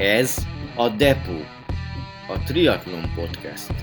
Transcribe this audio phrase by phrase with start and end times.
[0.00, 1.40] Ez a Depo,
[2.28, 3.74] a Triathlon Podcast.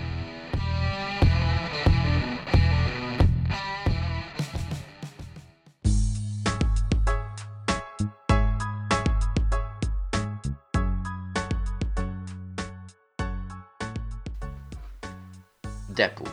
[15.94, 16.24] Depo.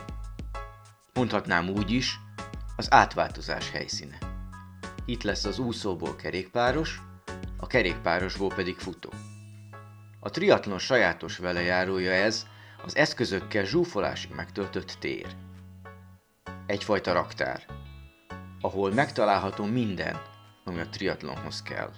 [1.13, 2.19] Mondhatnám úgy is,
[2.75, 4.17] az átváltozás helyszíne.
[5.05, 7.01] Itt lesz az úszóból kerékpáros,
[7.57, 9.09] a kerékpárosból pedig futó.
[10.25, 12.45] A triatlon sajátos velejárója ez,
[12.83, 15.35] az eszközökkel zsúfolásig megtöltött tér.
[16.65, 17.65] Egyfajta raktár,
[18.61, 20.21] ahol megtalálható minden,
[20.63, 21.91] ami a triatlonhoz kell.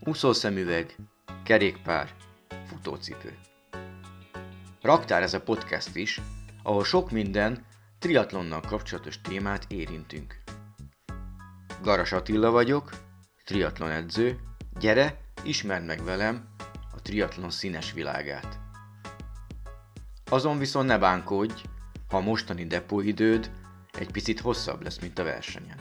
[0.00, 0.96] Úszószemüveg,
[1.44, 2.14] kerékpár,
[2.66, 3.38] futócipő.
[4.80, 6.20] Raktár ez a podcast is,
[6.62, 7.66] ahol sok minden
[7.98, 10.42] triatlonnal kapcsolatos témát érintünk.
[11.82, 12.90] Garas Attila vagyok,
[13.44, 14.38] triatlon edző,
[14.78, 16.51] gyere, ismerd meg velem
[17.02, 18.58] triatlon színes világát.
[20.24, 21.62] Azon viszont ne bánkodj,
[22.08, 23.50] ha a mostani depóidőd
[23.92, 25.78] egy picit hosszabb lesz, mint a versenyen.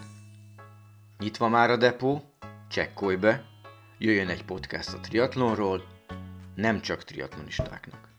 [1.17, 2.33] Nyitva már a depó,
[2.69, 3.45] csekkolj be,
[3.97, 5.85] jöjjön egy podcast a triatlonról,
[6.55, 8.09] nem csak triatlonistáknak.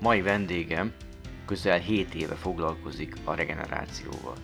[0.00, 0.94] Mai vendégem
[1.46, 4.36] közel 7 éve foglalkozik a regenerációval.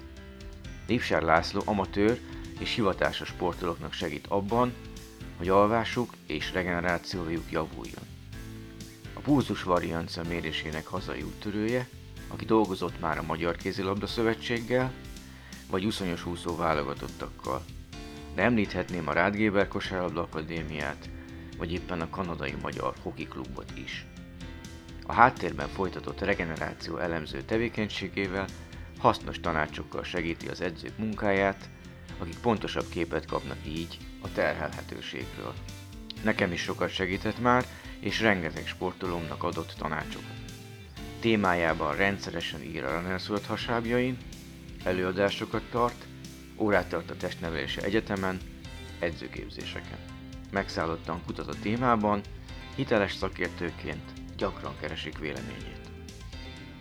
[0.86, 2.20] Lipsár László amatőr
[2.58, 4.72] és hivatásos sportolóknak segít abban,
[5.36, 8.06] hogy alvásuk és regenerációjuk javuljon.
[9.14, 11.88] A pulzus variancia mérésének hazai úttörője,
[12.28, 14.92] aki dolgozott már a Magyar Kézilabda Szövetséggel,
[15.70, 17.64] vagy uszonyos úszó válogatottakkal.
[18.34, 21.10] De említhetném a Rádgéber Kosárlabda Akadémiát,
[21.58, 24.06] vagy éppen a kanadai Magyar Hoki Klubot is.
[25.06, 28.46] A háttérben folytatott regeneráció elemző tevékenységével
[28.98, 31.68] hasznos tanácsokkal segíti az edzők munkáját,
[32.18, 35.54] akik pontosabb képet kapnak így a terhelhetőségről.
[36.22, 37.64] Nekem is sokat segített már,
[38.00, 40.40] és rengeteg sportolómnak adott tanácsokat.
[41.20, 44.18] Témájában rendszeresen ír a Runner's hasábjain,
[44.84, 46.06] előadásokat tart,
[46.56, 48.40] órát tart a testnevelési egyetemen,
[48.98, 49.98] edzőképzéseken.
[50.50, 52.20] Megszállottan kutat a témában,
[52.74, 55.90] hiteles szakértőként gyakran keresik véleményét.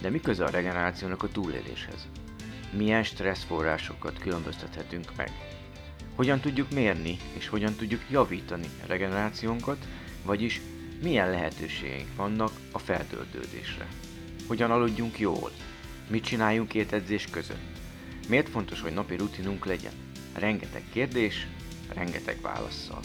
[0.01, 2.07] De mi köze a regenerációnak a túléléshez?
[2.71, 5.31] Milyen stresszforrásokat különböztethetünk meg?
[6.15, 9.77] Hogyan tudjuk mérni és hogyan tudjuk javítani a regenerációnkat,
[10.25, 10.61] vagyis
[11.01, 13.87] milyen lehetőségeink vannak a feltöltődésre?
[14.47, 15.51] Hogyan aludjunk jól?
[16.07, 17.77] Mit csináljunk két edzés között?
[18.27, 19.93] Miért fontos, hogy napi rutinunk legyen?
[20.33, 21.47] Rengeteg kérdés,
[21.93, 22.99] rengeteg válaszsal.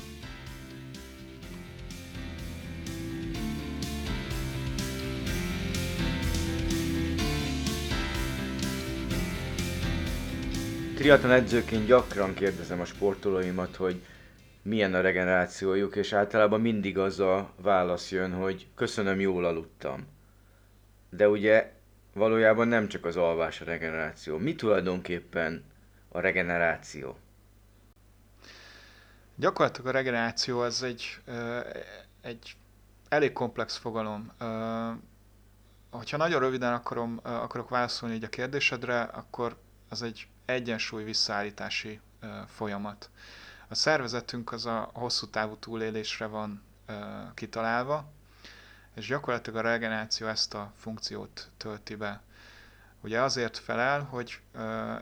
[11.07, 14.03] Triatlon edzőként gyakran kérdezem a sportolóimat, hogy
[14.63, 20.07] milyen a regenerációjuk, és általában mindig az a válasz jön, hogy köszönöm, jól aludtam.
[21.11, 21.73] De ugye
[22.13, 24.39] valójában nem csak az alvás a regeneráció.
[24.39, 25.65] Mi tulajdonképpen
[26.09, 27.19] a regeneráció?
[29.37, 31.19] Gyakorlatilag a regeneráció az egy,
[32.21, 32.57] egy
[33.09, 34.33] elég komplex fogalom.
[35.91, 39.57] Hogyha nagyon röviden akarom, akarok válaszolni így a kérdésedre, akkor
[39.89, 42.01] az egy egyensúly visszaállítási
[42.47, 43.11] folyamat.
[43.69, 46.63] A szervezetünk az a hosszú távú túlélésre van
[47.35, 48.13] kitalálva,
[48.95, 52.23] és gyakorlatilag a regeneráció ezt a funkciót tölti be.
[53.01, 54.41] Ugye azért felel, hogy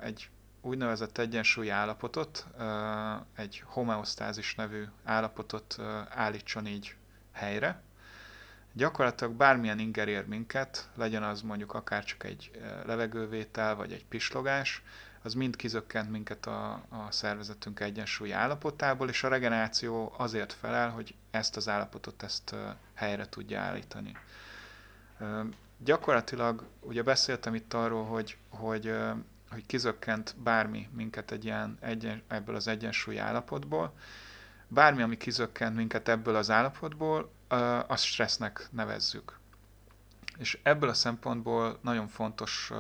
[0.03, 0.29] egy
[0.61, 2.47] úgynevezett egyensúlyi állapotot,
[3.37, 5.77] egy homeosztázis nevű állapotot
[6.09, 6.97] állítson így
[7.33, 7.83] helyre.
[8.77, 12.51] Gyakorlatilag bármilyen inger ér minket, legyen az mondjuk akár csak egy
[12.85, 14.83] levegővétel, vagy egy pislogás,
[15.23, 21.15] az mind kizökkent minket a, a szervezetünk egyensúlyi állapotából, és a regeneráció azért felel, hogy
[21.31, 22.55] ezt az állapotot ezt
[22.95, 24.17] helyre tudja állítani.
[25.79, 28.95] Gyakorlatilag ugye beszéltem itt arról, hogy, hogy,
[29.51, 33.95] hogy kizökkent bármi minket egy ilyen egyen, ebből az egyensúlyi állapotból.
[34.75, 37.33] Bármi, ami kizökkent minket ebből az állapotból,
[37.87, 39.39] azt stressznek nevezzük.
[40.39, 42.73] És ebből a szempontból nagyon fontos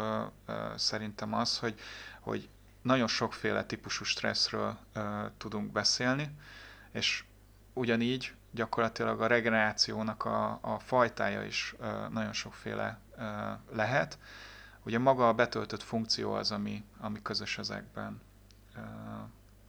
[0.76, 1.81] szerintem az, hogy
[2.25, 2.49] hogy
[2.82, 4.79] nagyon sokféle típusú stresszről
[5.37, 6.31] tudunk beszélni,
[6.91, 7.25] és
[7.73, 11.75] ugyanígy gyakorlatilag a regenerációnak a, a fajtája is
[12.11, 12.99] nagyon sokféle
[13.73, 14.19] lehet.
[14.82, 18.20] Ugye maga a betöltött funkció az, ami, ami közös ezekben.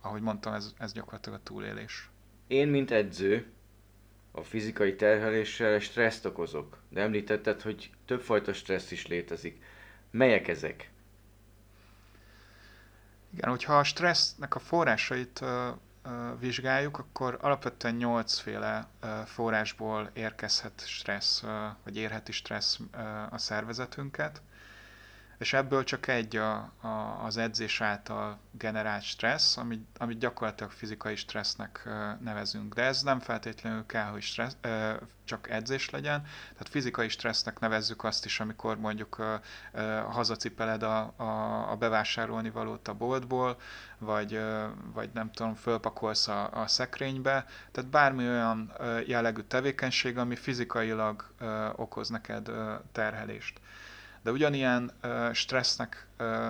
[0.01, 2.09] Ahogy mondtam, ez, ez gyakorlatilag a túlélés.
[2.47, 3.51] Én, mint edző,
[4.31, 9.63] a fizikai terheléssel stresszt okozok, de említetted, hogy többfajta stressz is létezik.
[10.11, 10.89] Melyek ezek?
[13.33, 15.43] Igen, hogyha a stressznek a forrásait
[16.39, 18.87] vizsgáljuk, akkor alapvetően nyolcféle
[19.25, 21.43] forrásból érkezhet stressz,
[21.83, 22.79] vagy érheti stressz
[23.29, 24.41] a szervezetünket
[25.37, 31.15] és ebből csak egy a, a, az edzés által generált stressz, amit, amit gyakorlatilag fizikai
[31.15, 31.89] stressznek
[32.19, 32.73] nevezünk.
[32.73, 34.57] De ez nem feltétlenül kell, hogy stressz,
[35.23, 36.21] csak edzés legyen.
[36.21, 39.41] Tehát fizikai stressznek nevezzük azt is, amikor mondjuk
[40.09, 43.57] hazacipeled a, a, a bevásárolni valót a boltból,
[43.97, 44.39] vagy,
[44.93, 47.45] vagy nem tudom, fölpakolsz a, a szekrénybe.
[47.71, 48.73] Tehát bármi olyan
[49.05, 51.33] jellegű tevékenység, ami fizikailag
[51.75, 52.51] okoz neked
[52.91, 53.59] terhelést.
[54.25, 54.91] De ugyanilyen
[55.33, 56.07] stressznek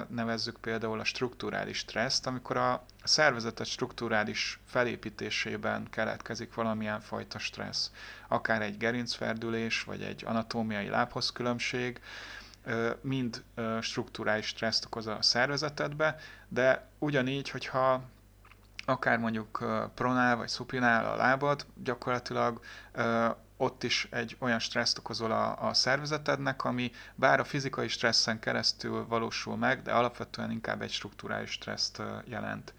[0.08, 7.92] nevezzük például a strukturális stresszt, amikor a szervezetet strukturális felépítésében keletkezik valamilyen fajta stressz.
[8.28, 12.02] Akár egy gerincferdülés, vagy egy anatómiai lábhozkülönbség,
[13.02, 13.44] mind
[13.82, 16.16] strukturális stresszt okoz a szervezetedbe,
[16.48, 18.04] de ugyanígy, hogyha
[18.86, 22.60] akár mondjuk pronál vagy szupinál a lábad, gyakorlatilag
[23.58, 29.06] ott is egy olyan stresszt okozol a, a szervezetednek, ami bár a fizikai stresszen keresztül
[29.08, 32.74] valósul meg, de alapvetően inkább egy strukturális stresszt jelent.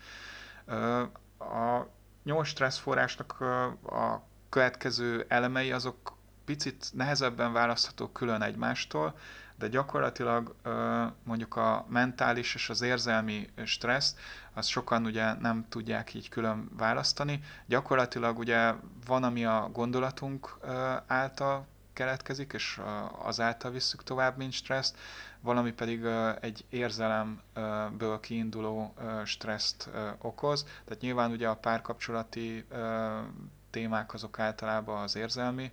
[1.38, 1.86] A
[2.24, 3.40] nyolc stresszforrásnak
[3.82, 9.18] a következő elemei azok picit nehezebben választhatók külön egymástól,
[9.58, 10.54] de gyakorlatilag
[11.22, 14.18] mondjuk a mentális és az érzelmi stresszt,
[14.52, 17.40] azt sokan ugye nem tudják így külön választani.
[17.66, 18.72] Gyakorlatilag ugye
[19.06, 20.58] van, ami a gondolatunk
[21.06, 22.80] által keletkezik, és
[23.22, 24.96] az által visszük tovább, mint stresszt,
[25.40, 26.04] valami pedig
[26.40, 28.94] egy érzelemből kiinduló
[29.24, 30.62] stresszt okoz.
[30.62, 32.66] Tehát nyilván ugye a párkapcsolati
[33.70, 35.72] témák azok általában az érzelmi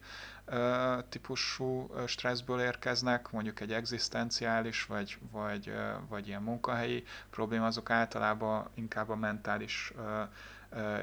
[1.09, 5.73] típusú stresszből érkeznek, mondjuk egy egzisztenciális vagy, vagy,
[6.09, 9.93] vagy ilyen munkahelyi probléma, azok általában inkább a mentális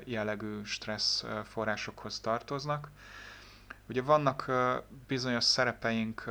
[0.04, 2.90] jellegű stressz forrásokhoz tartoznak.
[3.88, 4.50] Ugye vannak
[5.06, 6.30] bizonyos szerepeink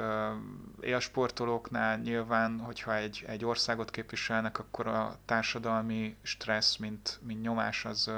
[0.82, 8.12] élsportolóknál nyilván, hogyha egy, egy országot képviselnek, akkor a társadalmi stressz, mint, mint nyomás az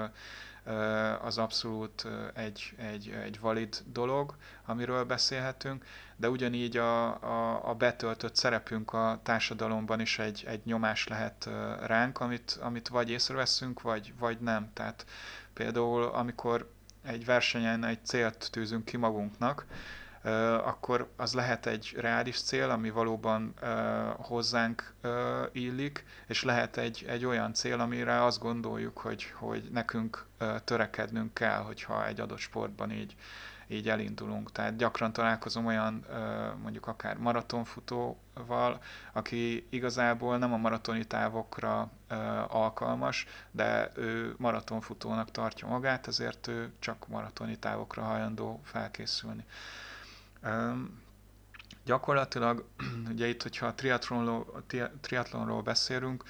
[1.22, 4.36] az abszolút egy, egy, egy valid dolog,
[4.66, 5.86] amiről beszélhetünk,
[6.16, 11.50] de ugyanígy a, a, a betöltött szerepünk a társadalomban is egy, egy nyomás lehet
[11.86, 14.70] ránk, amit, amit vagy észreveszünk, vagy, vagy nem.
[14.74, 15.06] Tehát
[15.54, 16.72] például amikor
[17.04, 19.66] egy versenyen egy célt tűzünk ki magunknak,
[20.64, 23.54] akkor az lehet egy reális cél, ami valóban
[24.18, 24.94] hozzánk
[25.52, 30.26] illik, és lehet egy, egy olyan cél, amire azt gondoljuk, hogy, hogy nekünk
[30.64, 33.16] törekednünk kell, hogyha egy adott sportban így,
[33.68, 34.52] így elindulunk.
[34.52, 36.06] Tehát gyakran találkozom olyan
[36.62, 38.82] mondjuk akár maratonfutóval,
[39.14, 41.90] aki igazából nem a maratoni távokra
[42.48, 49.46] alkalmas, de ő maratonfutónak tartja magát, ezért ő csak maratoni távokra hajlandó felkészülni.
[51.86, 52.66] Gyakorlatilag,
[53.14, 53.74] ugye itt, hogyha a
[55.02, 56.24] triatlonról, beszélünk,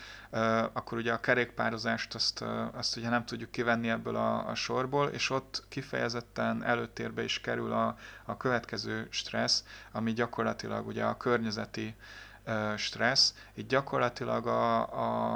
[0.74, 2.42] akkor ugye a kerékpározást azt,
[2.74, 7.72] azt ugye nem tudjuk kivenni ebből a, a sorból, és ott kifejezetten előtérbe is kerül
[7.72, 11.96] a, a következő stressz, ami gyakorlatilag ugye a környezeti
[12.76, 13.34] stressz.
[13.54, 14.82] Itt gyakorlatilag a,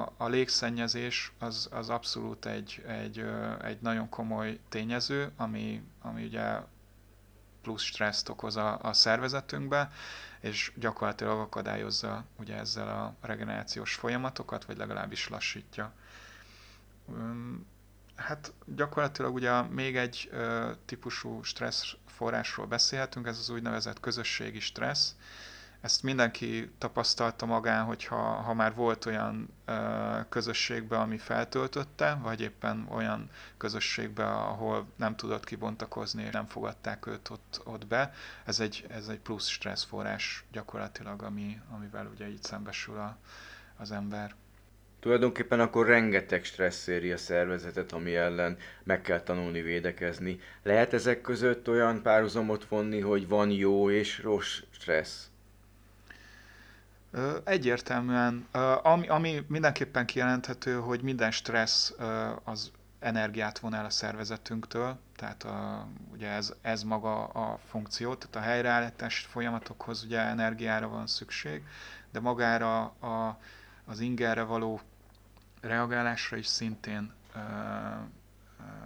[0.01, 3.25] a, a légszennyezés az, az abszolút egy, egy,
[3.63, 6.60] egy nagyon komoly tényező, ami, ami ugye
[7.65, 9.91] plusz stresszt okoz a, a szervezetünkbe,
[10.39, 15.93] és gyakorlatilag akadályozza ugye ezzel a regenerációs folyamatokat, vagy legalábbis lassítja.
[18.15, 20.29] Hát gyakorlatilag ugye még egy
[20.86, 25.15] típusú stressz forrásról beszélhetünk, ez az úgynevezett közösségi stressz,
[25.86, 29.74] ezt mindenki tapasztalta magán, hogyha ha már volt olyan ö,
[30.30, 37.30] közösségbe, ami feltöltötte, vagy éppen olyan közösségbe, ahol nem tudott kibontakozni, és nem fogadták őt
[37.30, 38.13] ott, ott be.
[38.46, 43.18] Ez egy, ez egy plusz stresszforrás gyakorlatilag, ami, amivel ugye így szembesül a,
[43.77, 44.36] az ember.
[45.00, 50.39] Tulajdonképpen akkor rengeteg stressz éri a szervezetet, ami ellen meg kell tanulni védekezni.
[50.63, 55.30] Lehet ezek között olyan párhuzamot vonni, hogy van jó és rossz stressz?
[57.43, 58.48] Egyértelműen,
[58.84, 61.93] ami, ami mindenképpen kijelenthető, hogy minden stressz
[62.43, 68.36] az energiát von el a szervezetünktől, tehát a, ugye ez, ez maga a funkció, tehát
[68.36, 71.63] a helyreállítás folyamatokhoz ugye energiára van szükség,
[72.12, 73.39] de magára a,
[73.86, 74.81] az ingerre való
[75.62, 77.39] reagálásra is szintén ö,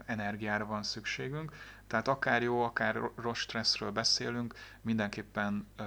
[0.05, 1.51] energiára van szükségünk.
[1.87, 5.83] Tehát akár jó, akár rossz stresszről beszélünk, mindenképpen ö,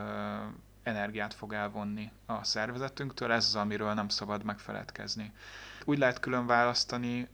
[0.82, 5.32] energiát fog elvonni a szervezetünktől, ez az, amiről nem szabad megfeledkezni.
[5.84, 7.28] Úgy lehet külön választani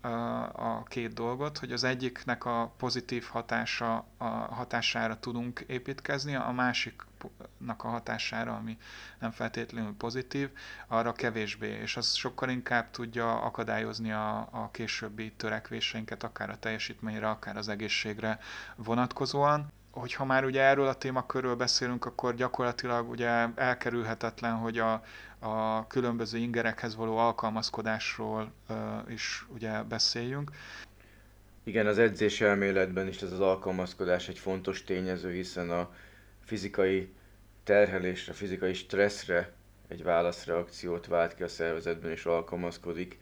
[0.52, 7.84] a, két dolgot, hogy az egyiknek a pozitív hatása, a hatására tudunk építkezni, a másiknak
[7.84, 8.78] a hatására, ami
[9.18, 10.50] nem feltétlenül pozitív,
[10.86, 17.28] arra kevésbé, és az sokkal inkább tudja akadályozni a, a későbbi törekvéseinket, akár a teljesítményre,
[17.28, 18.38] akár az egészségre
[18.76, 25.02] vonatkozóan hogyha már ugye erről a témakörről beszélünk, akkor gyakorlatilag ugye elkerülhetetlen, hogy a,
[25.38, 28.76] a különböző ingerekhez való alkalmazkodásról uh,
[29.08, 30.50] is ugye beszéljünk.
[31.64, 35.90] Igen, az edzés elméletben is ez az alkalmazkodás egy fontos tényező, hiszen a
[36.44, 37.12] fizikai
[37.64, 39.52] terhelésre, fizikai stresszre
[39.88, 43.18] egy válaszreakciót vált ki a szervezetben és alkalmazkodik,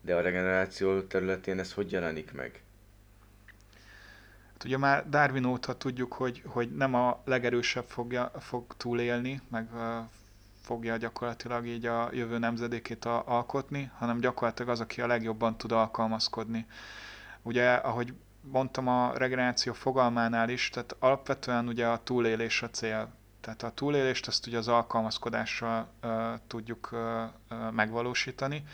[0.00, 2.62] de a regeneráció területén ez hogy jelenik meg?
[4.58, 9.68] Hát ugye már Darwin óta tudjuk, hogy, hogy nem a legerősebb fogja, fog túlélni, meg
[10.62, 16.66] fogja gyakorlatilag így a jövő nemzedékét alkotni, hanem gyakorlatilag az, aki a legjobban tud alkalmazkodni.
[17.42, 23.08] Ugye, ahogy mondtam a regeneráció fogalmánál is, tehát alapvetően ugye a túlélés a cél.
[23.40, 26.10] Tehát a túlélést azt ugye az alkalmazkodással uh,
[26.46, 26.98] tudjuk uh,
[27.50, 28.64] uh, megvalósítani,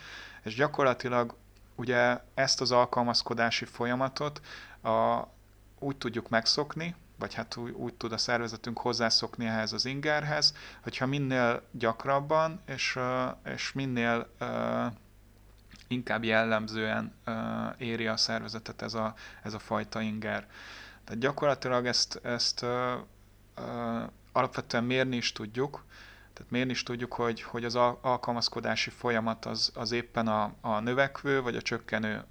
[0.43, 1.35] és gyakorlatilag
[1.75, 4.41] ugye ezt az alkalmazkodási folyamatot
[4.81, 5.21] a,
[5.79, 11.05] úgy tudjuk megszokni, vagy hát úgy, úgy tud a szervezetünk hozzászokni ehhez az ingerhez, hogyha
[11.05, 12.99] minél gyakrabban és,
[13.45, 14.29] és minél
[15.87, 17.13] inkább jellemzően
[17.77, 19.13] éri a szervezetet ez a,
[19.43, 20.47] ez a fajta inger.
[21.03, 22.65] Tehát gyakorlatilag ezt, ezt
[24.31, 25.85] alapvetően mérni is tudjuk,
[26.33, 31.41] tehát mérni is tudjuk, hogy, hogy az alkalmazkodási folyamat az, az éppen a, a növekvő
[31.41, 32.23] vagy a csökkenő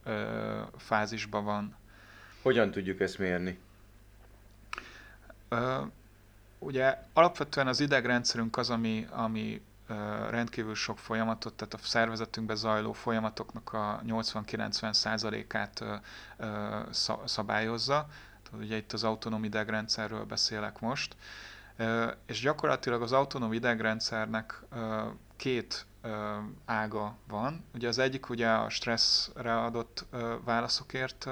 [0.77, 1.77] fázisban van.
[2.45, 3.59] Hogyan tudjuk ezt mérni?
[6.59, 9.63] ugye alapvetően az idegrendszerünk az, ami, ami
[10.31, 15.85] rendkívül sok folyamatot, tehát a szervezetünkben zajló folyamatoknak a 80-90%-át
[17.25, 18.07] szabályozza.
[18.43, 21.17] Tehát ugye itt az autonóm idegrendszerről beszélek most.
[22.27, 24.63] És gyakorlatilag az autonóm idegrendszernek
[25.37, 25.87] két
[26.65, 27.65] ága van.
[27.75, 30.05] Ugye az egyik ugye a stresszre adott
[30.45, 31.29] válaszokért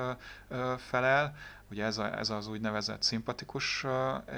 [0.76, 1.34] felel,
[1.70, 3.86] ugye ez, a, ez az úgynevezett szimpatikus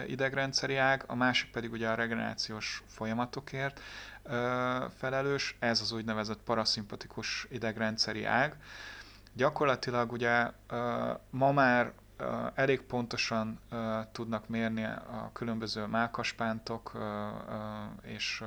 [0.06, 3.80] idegrendszeri ág, a másik pedig ugye a regenerációs folyamatokért
[4.96, 8.56] felelős, ez az úgynevezett paraszimpatikus idegrendszeri ág.
[9.32, 10.50] Gyakorlatilag ugye
[11.30, 11.92] ma már
[12.54, 13.60] elég pontosan
[14.12, 16.92] tudnak mérni a különböző mákaspántok
[18.02, 18.44] és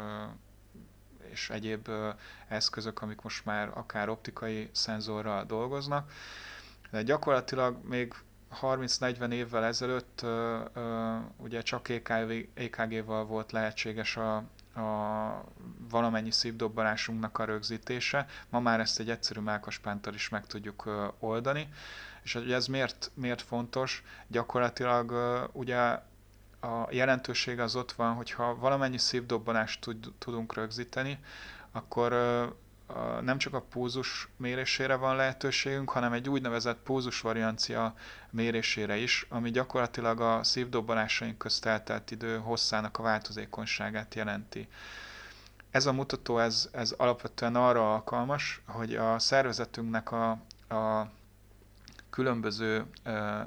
[1.37, 1.89] és egyéb
[2.47, 6.11] eszközök, amik most már akár optikai szenzorral dolgoznak.
[6.91, 8.13] De gyakorlatilag még
[8.61, 10.25] 30-40 évvel ezelőtt
[11.37, 11.89] ugye csak
[12.53, 14.35] EKG-val volt lehetséges a,
[14.81, 15.43] a
[15.89, 18.25] valamennyi szívdobbanásunknak a rögzítése.
[18.49, 20.89] Ma már ezt egy egyszerű mákaspántal is meg tudjuk
[21.19, 21.69] oldani.
[22.23, 24.03] És hogy ez miért, miért fontos?
[24.27, 25.13] Gyakorlatilag
[25.53, 25.99] ugye
[26.59, 31.19] a jelentőség az ott van, hogyha valamennyi szívdobbanást tud, tudunk rögzíteni,
[31.71, 32.11] akkor
[33.21, 37.93] nem csak a púzus mérésére van lehetőségünk, hanem egy úgynevezett púzus variancia
[38.29, 44.67] mérésére is, ami gyakorlatilag a szívdobbanásaink közt eltelt idő hosszának a változékonyságát jelenti.
[45.71, 50.29] Ez a mutató, ez, ez alapvetően arra alkalmas, hogy a szervezetünknek a,
[50.75, 51.11] a
[52.09, 52.85] különböző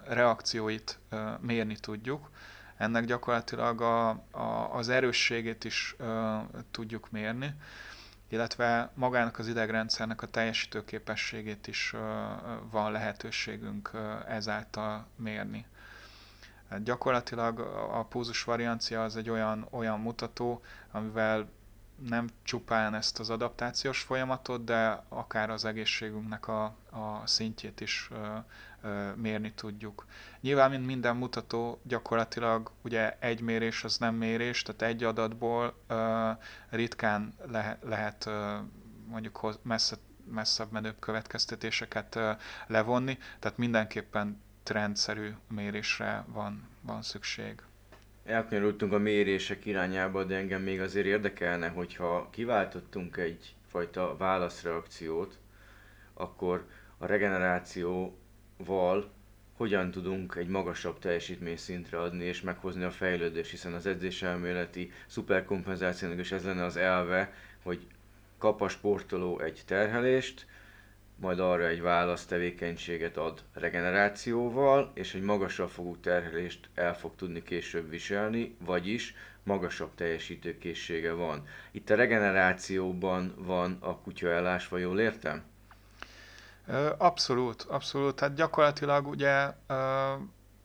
[0.05, 0.99] reakcióit
[1.41, 2.31] mérni tudjuk.
[2.81, 5.97] Ennek gyakorlatilag a, a, az erősségét is
[6.71, 7.55] tudjuk mérni
[8.33, 11.95] illetve magának az idegrendszernek a teljesítőképességét is
[12.71, 13.91] van lehetőségünk
[14.29, 15.67] ezáltal mérni.
[16.69, 17.59] Hát gyakorlatilag
[17.93, 21.49] a púzus variancia az egy olyan, olyan mutató, amivel
[22.09, 28.11] nem csupán ezt az adaptációs folyamatot, de akár az egészségünknek a, a szintjét is
[29.15, 30.07] mérni tudjuk.
[30.41, 35.75] Nyilván, mint minden mutató, gyakorlatilag ugye egy mérés az nem mérés, tehát egy adatból
[36.71, 38.31] ritkán lehet, lehet
[39.09, 39.97] mondjuk messze,
[40.31, 42.19] messzebb menőbb következtetéseket
[42.67, 47.63] levonni, tehát mindenképpen trendszerű mérésre van, van szükség.
[48.25, 55.39] Elkanyarodtunk a mérések irányába, de engem még azért érdekelne, hogyha kiváltottunk egyfajta válaszreakciót,
[56.15, 56.67] akkor
[56.99, 58.19] a regeneráció
[58.65, 59.11] val
[59.57, 66.33] hogyan tudunk egy magasabb teljesítményszintre adni és meghozni a fejlődést, hiszen az edzéselméleti szuperkompenzációnak is
[66.33, 67.87] ez lenne az elve, hogy
[68.39, 70.47] kap a sportoló egy terhelést,
[71.17, 77.91] majd arra egy választevékenységet ad regenerációval, és egy magasabb fogú terhelést el fog tudni később
[77.91, 81.47] viselni, vagyis magasabb teljesítőkészsége van.
[81.71, 85.43] Itt a regenerációban van a kutya elásva, jól értem?
[86.99, 88.15] Abszolút, abszolút.
[88.15, 89.53] Tehát gyakorlatilag ugye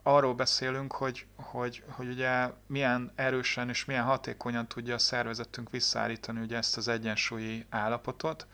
[0.03, 6.39] arról beszélünk, hogy, hogy, hogy ugye milyen erősen és milyen hatékonyan tudja a szervezetünk visszaállítani
[6.39, 8.47] ugye ezt az egyensúlyi állapotot,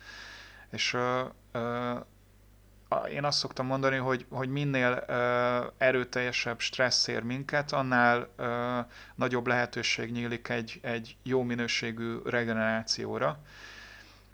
[0.71, 0.97] és
[3.09, 8.79] én azt szoktam mondani, hogy, hogy minél ö, erőteljesebb stressz ér minket, annál ö,
[9.15, 13.39] nagyobb lehetőség nyílik egy, egy jó minőségű regenerációra.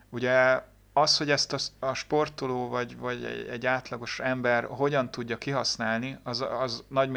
[0.10, 0.62] Ugye
[1.02, 6.46] az, hogy ezt a, a sportoló vagy, vagy egy, átlagos ember hogyan tudja kihasználni, az,
[6.60, 7.10] az nagy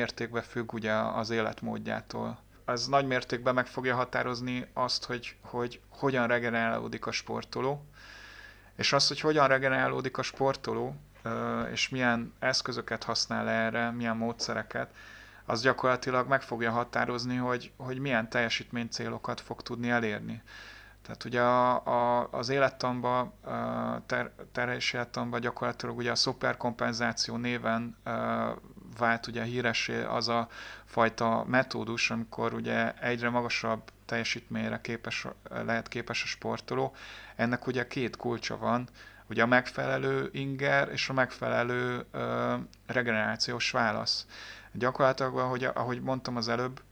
[0.43, 2.39] függ ugye az életmódjától.
[2.65, 7.85] Az nagy mértékben meg fogja határozni azt, hogy, hogy hogyan regenerálódik a sportoló,
[8.77, 10.95] és az, hogy hogyan regenerálódik a sportoló,
[11.73, 14.95] és milyen eszközöket használ erre, milyen módszereket,
[15.45, 20.43] az gyakorlatilag meg fogja határozni, hogy, hogy milyen teljesítménycélokat fog tudni elérni.
[21.03, 23.33] Tehát ugye a, a, az élettanban,
[24.07, 27.97] ter, terhelés élettanban gyakorlatilag ugye a szuperkompenzáció néven
[28.99, 30.49] vált ugye híresé az a
[30.85, 35.27] fajta metódus, amikor ugye egyre magasabb teljesítményre képes,
[35.65, 36.95] lehet képes a sportoló.
[37.37, 38.89] Ennek ugye két kulcsa van,
[39.29, 42.55] ugye a megfelelő inger és a megfelelő ö,
[42.87, 44.27] regenerációs válasz.
[44.73, 46.83] Gyakorlatilag, ahogy, ahogy mondtam az előbb,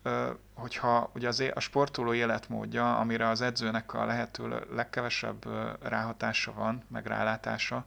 [0.54, 5.46] hogyha ugye az, a sportoló életmódja, amire az edzőnek a lehető legkevesebb
[5.82, 7.84] ráhatása van, meg rálátása,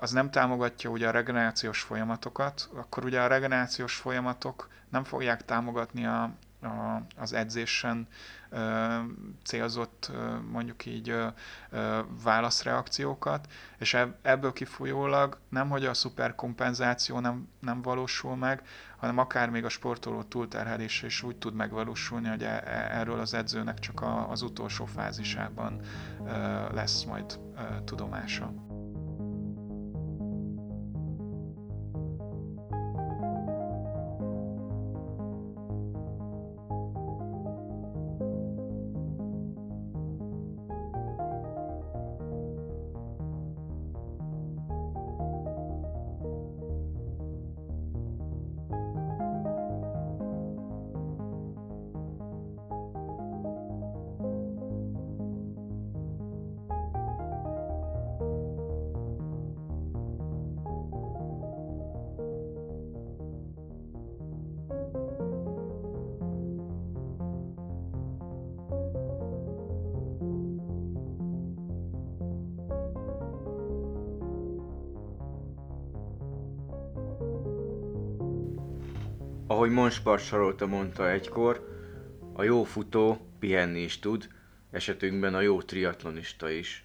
[0.00, 6.06] az nem támogatja ugye a regenerációs folyamatokat, akkor ugye a regenerációs folyamatok nem fogják támogatni
[6.06, 6.30] a,
[6.62, 8.08] a, az edzésen
[8.50, 8.98] ö,
[9.44, 11.26] célzott ö, mondjuk így ö,
[11.70, 13.46] ö, válaszreakciókat,
[13.78, 18.62] és ebből kifolyólag nem, hogy a szuperkompenzáció nem, nem valósul meg,
[18.96, 23.34] hanem akár még a sportoló túlterhelése is úgy tud megvalósulni, hogy e, e, erről az
[23.34, 25.80] edzőnek csak a, az utolsó fázisában
[26.26, 26.32] ö,
[26.74, 28.67] lesz majd ö, tudomása.
[79.88, 81.68] Ahogy Monspart Sarolta mondta egykor,
[82.32, 84.28] a jó futó pihenni is tud,
[84.70, 86.84] esetünkben a jó triatlonista is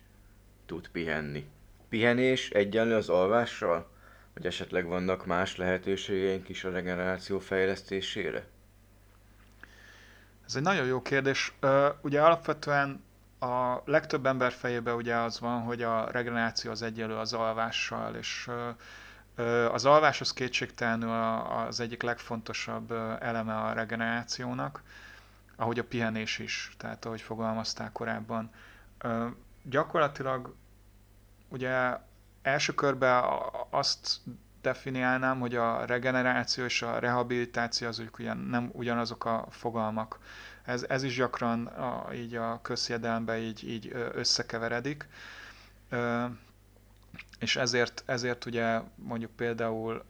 [0.65, 1.45] tud pihenni.
[1.89, 3.89] Pihenés egyenlő az alvással?
[4.33, 8.45] Vagy esetleg vannak más lehetőségeink is a regeneráció fejlesztésére?
[10.45, 11.53] Ez egy nagyon jó kérdés.
[12.01, 13.03] Ugye alapvetően
[13.39, 18.49] a legtöbb ember fejében ugye az van, hogy a regeneráció az egyenlő az alvással, és
[19.71, 21.09] az alvás az kétségtelenül
[21.67, 24.83] az egyik legfontosabb eleme a regenerációnak,
[25.55, 28.51] ahogy a pihenés is, tehát ahogy fogalmazták korábban.
[29.63, 30.55] Gyakorlatilag
[31.49, 31.97] ugye
[32.41, 33.23] első körben
[33.69, 34.19] azt
[34.61, 40.19] definiálnám, hogy a regeneráció és a rehabilitáció az ugyan, nem ugyanazok a fogalmak.
[40.63, 45.07] Ez, ez is gyakran a, így a közjedelemben így, így összekeveredik
[47.43, 50.03] és ezért, ezért ugye mondjuk például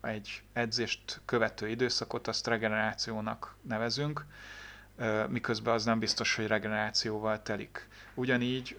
[0.00, 4.24] egy edzést követő időszakot azt regenerációnak nevezünk,
[5.28, 7.88] miközben az nem biztos, hogy regenerációval telik.
[8.14, 8.76] Ugyanígy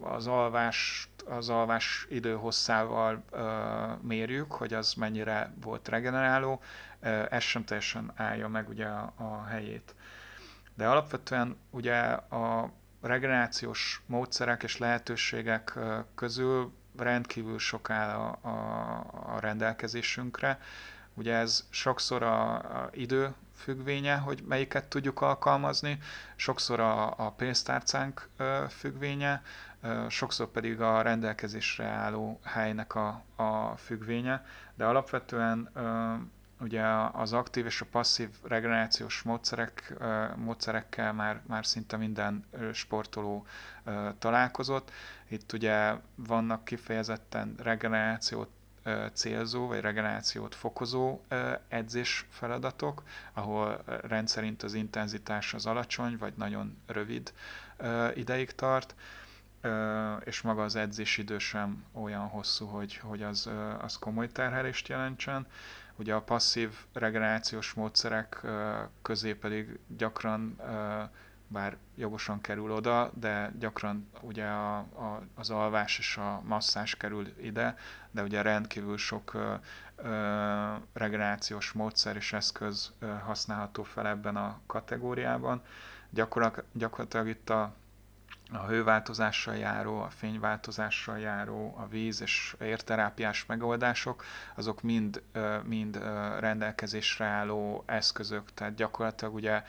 [0.00, 3.24] az alvás, az alvás időhosszával
[4.00, 6.60] mérjük, hogy az mennyire volt regeneráló,
[7.30, 9.94] ez sem teljesen állja meg ugye a, a helyét.
[10.74, 15.78] De alapvetően ugye a regenerációs módszerek és lehetőségek
[16.14, 20.60] közül rendkívül sok áll a, a, a rendelkezésünkre.
[21.14, 25.98] Ugye ez sokszor a, a idő függvénye, hogy melyiket tudjuk alkalmazni,
[26.36, 28.28] sokszor a, a pénztárcánk
[28.68, 29.42] függvénye,
[30.08, 35.70] sokszor pedig a rendelkezésre álló helynek a, a függvénye, de alapvetően
[36.62, 39.94] ugye az aktív és a passzív regenerációs módszerek,
[40.36, 43.46] módszerekkel már, már szinte minden sportoló
[44.18, 44.90] találkozott.
[45.28, 48.48] Itt ugye vannak kifejezetten regenerációt
[49.12, 51.20] célzó vagy regenerációt fokozó
[51.68, 57.32] edzés feladatok, ahol rendszerint az intenzitás az alacsony, vagy nagyon rövid
[58.14, 58.94] ideig tart,
[60.24, 65.46] és maga az edzés idő sem olyan hosszú, hogy, hogy az, az komoly terhelést jelentsen.
[66.02, 68.46] Ugye a passzív regenerációs módszerek
[69.02, 70.60] közé pedig gyakran,
[71.46, 77.26] bár jogosan kerül oda, de gyakran ugye a, a, az alvás és a masszás kerül
[77.40, 77.76] ide,
[78.10, 79.36] de ugye rendkívül sok
[80.92, 82.92] regenerációs módszer és eszköz
[83.24, 85.62] használható fel ebben a kategóriában.
[86.10, 87.74] Gyakorlatilag, gyakorlatilag itt a
[88.52, 95.22] a hőváltozással járó, a fényváltozással járó, a víz és érterápiás megoldások, azok mind,
[95.64, 95.96] mind
[96.38, 99.62] rendelkezésre álló eszközök, tehát gyakorlatilag ugye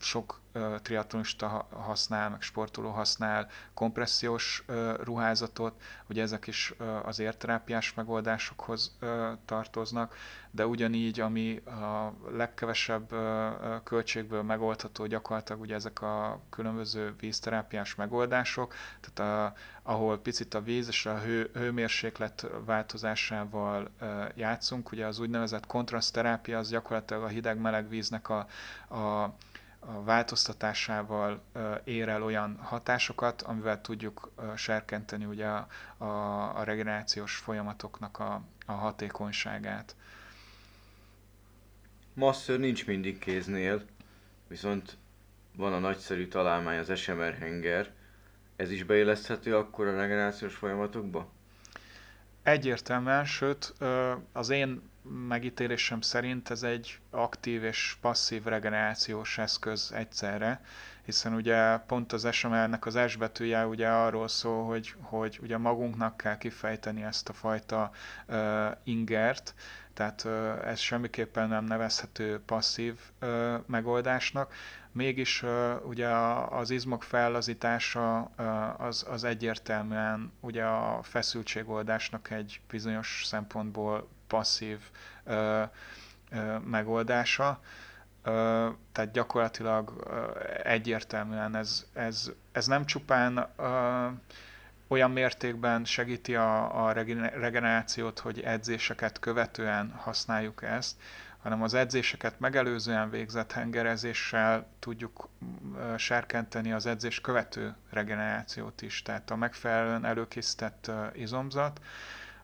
[0.00, 0.40] sok
[0.82, 4.64] triatlonista használ, meg sportoló használ kompressziós
[5.02, 8.98] ruházatot, ugye ezek is az érterápiás megoldásokhoz
[9.44, 10.14] tartoznak,
[10.50, 13.14] de ugyanígy, ami a legkevesebb
[13.84, 20.88] költségből megoldható, gyakorlatilag ugye ezek a különböző vízterápiás megoldások, tehát a, ahol picit a víz
[20.88, 23.90] és a hő, hőmérséklet változásával
[24.34, 28.38] játszunk, ugye az úgynevezett kontraszterápia az gyakorlatilag a hideg-meleg víznek a,
[28.94, 29.34] a
[29.78, 31.42] a változtatásával
[31.84, 36.04] ér el olyan hatásokat, amivel tudjuk serkenteni ugye a, a,
[36.58, 39.96] a regenerációs folyamatoknak a, a hatékonyságát.
[42.14, 43.84] Masször nincs mindig kéznél,
[44.46, 44.96] viszont
[45.56, 47.90] van a nagyszerű találmány, az SMR henger.
[48.56, 51.28] Ez is beilleszthető akkor a regenerációs folyamatokba?
[52.42, 53.74] Egyértelműen, sőt
[54.32, 54.82] az én
[55.28, 60.60] megítélésem szerint ez egy aktív és passzív regenerációs eszköz egyszerre,
[61.04, 66.16] hiszen ugye pont az SML-nek az S betűje ugye arról szól, hogy, hogy ugye magunknak
[66.16, 67.90] kell kifejteni ezt a fajta
[68.28, 69.54] uh, ingert,
[69.94, 74.54] tehát uh, ez semmiképpen nem nevezhető passzív uh, megoldásnak.
[74.92, 76.08] Mégis uh, ugye
[76.50, 84.78] az izmok fellazítása uh, az, az egyértelműen ugye a feszültségoldásnak egy bizonyos szempontból passzív
[85.24, 85.62] ö,
[86.30, 87.60] ö, megoldása.
[88.22, 94.06] Ö, tehát gyakorlatilag ö, egyértelműen ez, ez, ez nem csupán ö,
[94.88, 100.96] olyan mértékben segíti a, a regenerációt, hogy edzéseket követően használjuk ezt,
[101.42, 105.28] hanem az edzéseket megelőzően végzett hengerezéssel tudjuk
[105.96, 109.02] serkenteni az edzés követő regenerációt is.
[109.02, 111.80] Tehát a megfelelően előkészített izomzat,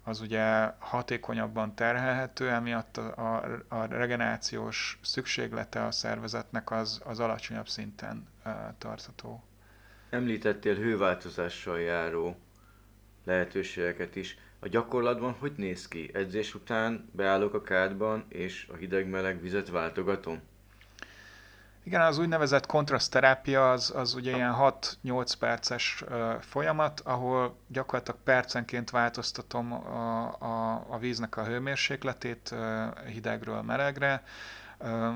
[0.05, 7.69] az ugye hatékonyabban terhelhető, emiatt a, a, a regenerációs szükséglete a szervezetnek az, az alacsonyabb
[7.69, 9.45] szinten uh, tartható.
[10.11, 12.37] Említettél hőváltozással járó
[13.25, 14.39] lehetőségeket is.
[14.59, 16.11] A gyakorlatban hogy néz ki?
[16.13, 20.41] Edzés után beállok a kádban, és a hideg-meleg vizet váltogatom?
[21.87, 24.55] Igen, az úgynevezett kontraszterápia az, az ugye ilyen
[25.05, 26.05] 6-8 perces
[26.41, 32.55] folyamat, ahol gyakorlatilag percenként változtatom a, a, a víznek a hőmérsékletét
[33.07, 34.23] hidegről melegre,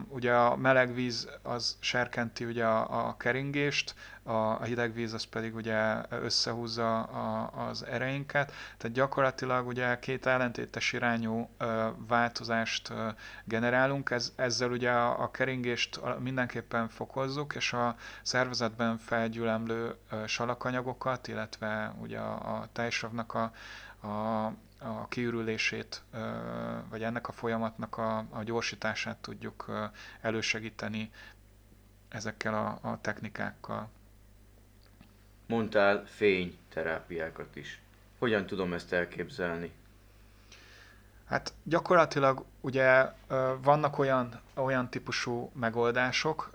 [0.09, 5.25] Ugye a meleg víz az serkenti ugye a, a keringést, a, a hideg víz az
[5.25, 11.49] pedig ugye összehúzza a, az ereinket, tehát gyakorlatilag ugye két ellentétes irányú
[12.09, 12.93] változást
[13.45, 19.95] generálunk, Ez, ezzel ugye a, a keringést mindenképpen fokozzuk, és a szervezetben felgyülemlő
[20.27, 23.53] salakanyagokat, illetve ugye a, a tejsavnak a,
[24.07, 26.03] a a kiürülését,
[26.91, 29.89] vagy ennek a folyamatnak a, a gyorsítását tudjuk
[30.21, 31.11] elősegíteni
[32.09, 33.89] ezekkel a, a technikákkal.
[35.47, 37.81] Mondtál fényterápiákat is.
[38.19, 39.73] Hogyan tudom ezt elképzelni?
[41.25, 43.13] Hát gyakorlatilag ugye
[43.63, 46.51] vannak olyan, olyan típusú megoldások,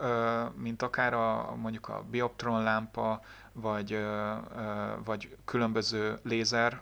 [0.55, 3.21] mint akár a, mondjuk a bioptron lámpa,
[3.53, 4.05] vagy,
[5.03, 6.81] vagy különböző lézer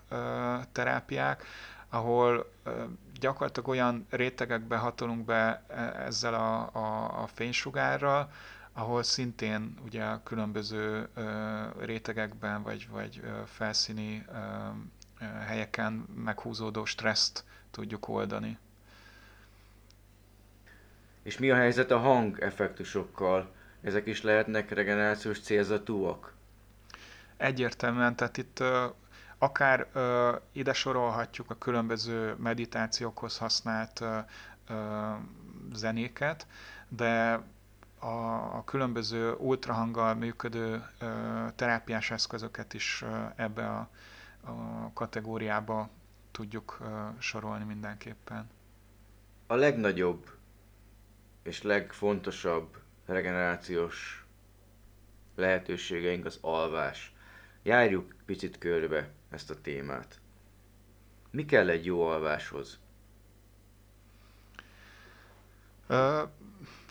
[0.72, 1.44] terápiák,
[1.90, 2.52] ahol
[3.20, 8.32] gyakorlatilag olyan rétegekbe hatolunk be e, ezzel a, a, a fénysugárral,
[8.74, 11.10] ahol szintén ugye különböző
[11.80, 14.26] rétegekben vagy, vagy felszíni
[15.46, 18.58] helyeken meghúzódó stresszt tudjuk oldani.
[21.24, 23.52] És mi a helyzet a hangeffektusokkal?
[23.82, 26.34] Ezek is lehetnek regenerációs célzatúak?
[27.42, 28.64] Egyértelműen, tehát itt
[29.38, 29.88] akár
[30.52, 34.04] ide sorolhatjuk a különböző meditációkhoz használt
[35.74, 36.48] zenéket,
[36.88, 37.42] de
[38.00, 38.06] a,
[38.58, 40.84] a különböző ultrahanggal működő
[41.56, 43.04] terápiás eszközöket is
[43.36, 43.90] ebbe a,
[44.44, 45.90] a kategóriába
[46.32, 46.78] tudjuk
[47.20, 48.50] sorolni mindenképpen.
[49.48, 50.30] A legnagyobb
[51.44, 54.26] és legfontosabb regenerációs
[55.36, 57.14] lehetőségeink az alvás.
[57.64, 60.20] Járjuk picit körbe ezt a témát.
[61.32, 62.80] Mi kell egy jó alváshoz?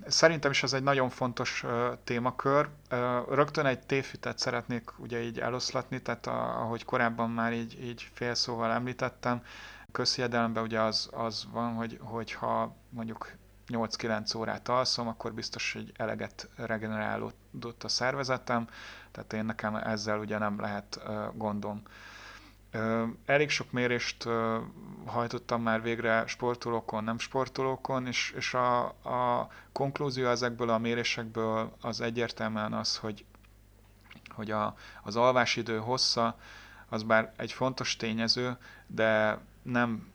[0.06, 1.64] Szerintem is ez egy nagyon fontos
[2.04, 2.68] témakör.
[3.28, 9.42] Rögtön egy tévhitet szeretnék ugye így eloszlatni, tehát ahogy korábban már így, így félszóval említettem,
[9.92, 13.32] közhiedelemben ugye az, az van, hogy, hogy ha mondjuk
[13.68, 18.68] 8-9 órát alszom, akkor biztos, hogy eleget regenerálódott a szervezetem,
[19.12, 21.00] tehát én nekem ezzel ugye nem lehet
[21.34, 21.82] gondom.
[23.26, 24.28] Elég sok mérést
[25.06, 32.00] hajtottam már végre sportolókon, nem sportolókon, és, és a, a konklúzió ezekből a mérésekből az
[32.00, 33.24] egyértelműen az, hogy,
[34.34, 36.36] hogy a, az alvásidő hossza
[36.88, 40.12] az bár egy fontos tényező, de nem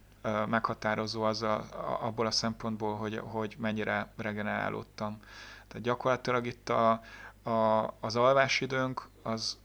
[0.48, 5.20] meghatározó az a, a, abból a szempontból, hogy, hogy mennyire regenerálódtam.
[5.68, 7.02] Tehát gyakorlatilag itt a,
[7.46, 9.58] a, az alvásidőnk, az,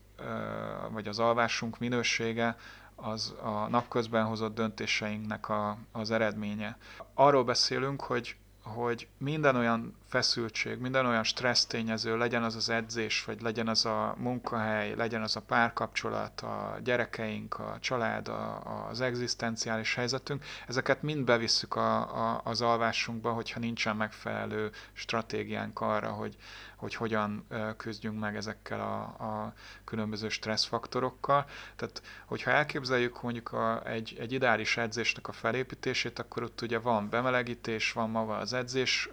[0.90, 2.56] vagy az alvásunk minősége
[2.94, 6.78] az a napközben hozott döntéseinknek a, az eredménye.
[7.14, 13.25] Arról beszélünk, hogy, hogy minden olyan feszültség, minden olyan stressz tényező, legyen az az edzés,
[13.25, 19.01] vagy legyen az a munkahely, legyen az a párkapcsolat, a gyerekeink, a család, a, az
[19.01, 26.37] egzisztenciális helyzetünk, ezeket mind bevisszük a, a, az alvásunkba, hogyha nincsen megfelelő stratégiánk arra, hogy,
[26.77, 27.46] hogy hogyan
[27.77, 31.46] küzdjünk meg ezekkel a, a különböző stresszfaktorokkal.
[31.77, 37.09] Tehát, hogyha elképzeljük mondjuk a, egy, egy ideális edzésnek a felépítését, akkor ott ugye van
[37.09, 39.09] bemelegítés, van maga az edzés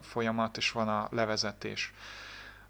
[0.00, 1.92] folyamat, és van a levezetés.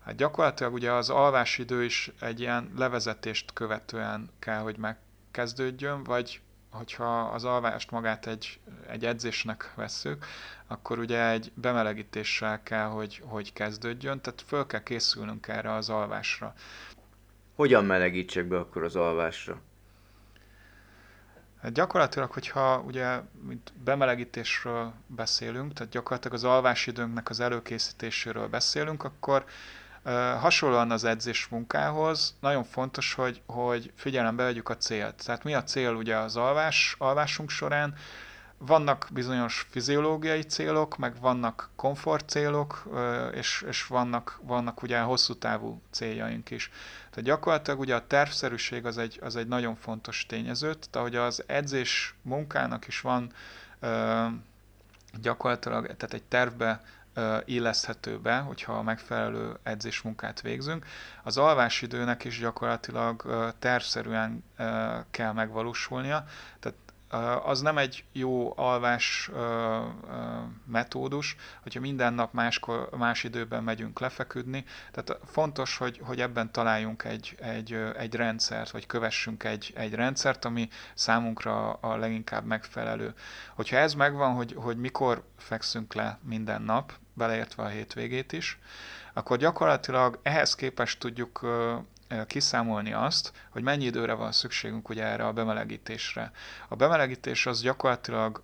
[0.04, 7.20] Hát gyakorlatilag ugye az alvásidő is egy ilyen levezetést követően kell, hogy megkezdődjön, vagy hogyha
[7.20, 10.26] az alvást magát egy, egy edzésnek vesszük,
[10.66, 16.54] akkor ugye egy bemelegítéssel kell, hogy, hogy kezdődjön, tehát föl kell készülnünk erre az alvásra.
[17.54, 19.61] Hogyan melegítsek be akkor az alvásra?
[21.62, 29.44] Hát gyakorlatilag, hogyha ugye mint bemelegítésről beszélünk, tehát gyakorlatilag az alvásidőnknek az előkészítéséről beszélünk, akkor
[30.40, 35.25] hasonlóan az edzés munkához nagyon fontos, hogy, hogy figyelembe vegyük a célt.
[35.25, 37.94] Tehát mi a cél ugye az alvás, alvásunk során?
[38.59, 42.88] Vannak bizonyos fiziológiai célok, meg vannak komfort célok,
[43.35, 46.70] és, és vannak, vannak ugye hosszú távú céljaink is.
[47.12, 51.44] Tehát gyakorlatilag ugye a tervszerűség az egy, az egy nagyon fontos tényező, tehát hogy az
[51.46, 53.33] edzés munkának is van
[55.20, 56.83] gyakorlatilag, tehát egy tervbe
[57.44, 60.87] illeszthető be, hogyha a megfelelő edzésmunkát végzünk.
[61.22, 63.25] Az alvásidőnek is gyakorlatilag
[63.59, 64.44] tervszerűen
[65.11, 66.25] kell megvalósulnia,
[66.61, 66.79] tehát
[67.44, 69.31] az nem egy jó alvás
[70.66, 74.64] metódus, hogyha minden nap máskor, más időben megyünk lefeküdni.
[74.90, 80.44] Tehát fontos, hogy, hogy ebben találjunk egy, egy, egy rendszert, vagy kövessünk egy, egy rendszert,
[80.44, 83.14] ami számunkra a leginkább megfelelő.
[83.55, 88.59] Hogyha ez megvan, hogy, hogy mikor fekszünk le minden nap, beleértve a hétvégét is,
[89.12, 91.40] akkor gyakorlatilag ehhez képest tudjuk
[92.27, 96.31] kiszámolni azt, hogy mennyi időre van szükségünk ugye erre a bemelegítésre.
[96.68, 98.42] A bemelegítés az gyakorlatilag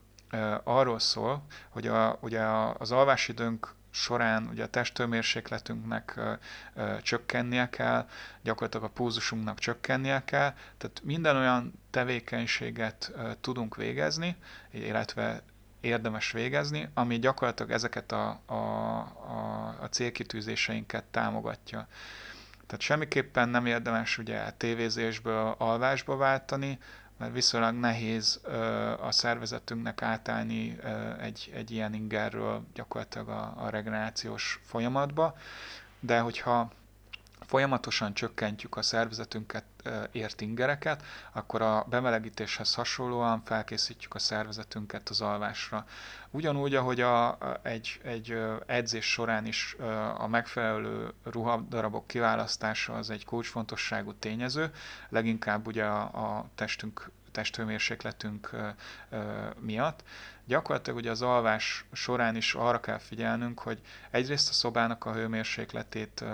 [0.65, 2.43] arról szól, hogy a, ugye
[2.79, 6.33] az alvásidőnk során ugye a testhőmérsékletünknek ö,
[6.75, 8.09] ö, csökkennie kell,
[8.43, 14.37] gyakorlatilag a púzusunknak csökkennie kell, tehát minden olyan tevékenységet ö, tudunk végezni,
[14.71, 15.43] illetve
[15.81, 21.89] érdemes végezni, ami gyakorlatilag ezeket a, a, a, a célkitűzéseinket támogatja.
[22.69, 26.79] Tehát semmiképpen nem érdemes ugye tévézésből alvásba váltani,
[27.19, 28.41] mert viszonylag nehéz
[29.01, 30.79] a szervezetünknek átállni
[31.21, 35.37] egy, egy ilyen ingerről gyakorlatilag a, a regenerációs folyamatba,
[36.01, 36.71] de hogyha
[37.49, 39.65] folyamatosan csökkentjük a szervezetünket
[40.13, 45.87] ért ingereket, akkor a bemelegítéshez hasonlóan felkészítjük a szervezetünket az alvásra.
[46.31, 49.77] Ugyanúgy, ahogy a, egy, egy edzés során is
[50.17, 54.71] a megfelelő ruhadarabok kiválasztása az egy kulcsfontosságú tényező,
[55.09, 58.51] leginkább ugye a, a testünk testhőmérsékletünk
[59.61, 60.03] miatt.
[60.45, 63.81] Gyakorlatilag ugye az alvás során is arra kell figyelnünk, hogy
[64.11, 66.25] egyrészt a szobának a hőmérsékletét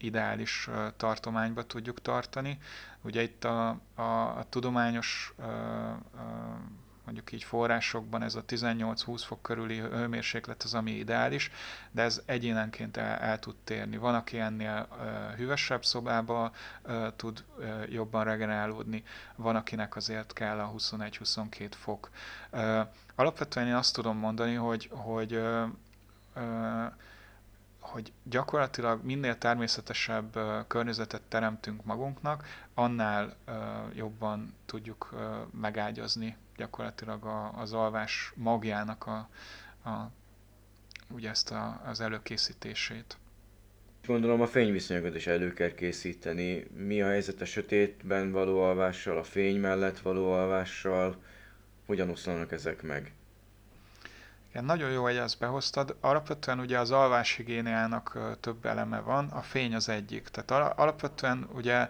[0.00, 2.58] ideális tartományba tudjuk tartani.
[3.02, 4.02] Ugye itt a, a,
[4.38, 5.34] a tudományos
[7.10, 11.50] mondjuk így forrásokban ez a 18-20 fok körüli hőmérséklet az, ami ideális,
[11.90, 13.96] de ez egyénenként el, el tud térni.
[13.96, 16.52] Van, aki ennél uh, hűvösebb szobába
[17.16, 17.44] tud
[17.88, 19.04] jobban regenerálódni,
[19.36, 22.10] van, akinek azért kell a 21-22 fok.
[23.14, 25.68] Alapvetően én azt tudom mondani, hogy, hogy uh,
[26.36, 26.92] uh,
[27.90, 33.36] hogy gyakorlatilag minél természetesebb környezetet teremtünk magunknak, annál
[33.94, 35.14] jobban tudjuk
[35.60, 39.28] megágyazni gyakorlatilag az alvás magjának a,
[39.88, 40.10] a,
[41.08, 43.16] ugye ezt a, az előkészítését.
[44.06, 46.66] Gondolom a fényviszonyokat is elő kell készíteni.
[46.76, 51.22] Mi a helyzet a sötétben való alvással, a fény mellett való alvással?
[51.86, 53.12] Hogyan oszlanak ezek meg?
[54.50, 55.96] Igen, nagyon jó, hogy ezt behoztad.
[56.00, 60.28] Alapvetően ugye az alváshigiéniának több eleme van, a fény az egyik.
[60.28, 61.88] Tehát alapvetően ugye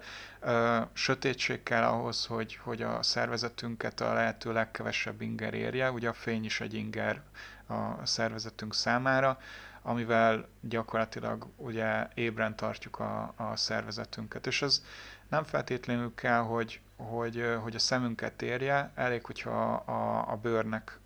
[0.92, 5.90] sötétség kell ahhoz, hogy, hogy a szervezetünket a lehető legkevesebb inger érje.
[5.90, 7.22] Ugye a fény is egy inger
[7.66, 9.38] a szervezetünk számára,
[9.82, 14.46] amivel gyakorlatilag ugye ébren tartjuk a, a szervezetünket.
[14.46, 14.82] És ez
[15.28, 20.98] nem feltétlenül kell, hogy, hogy, hogy a szemünket érje, elég, hogyha a, a bőrnek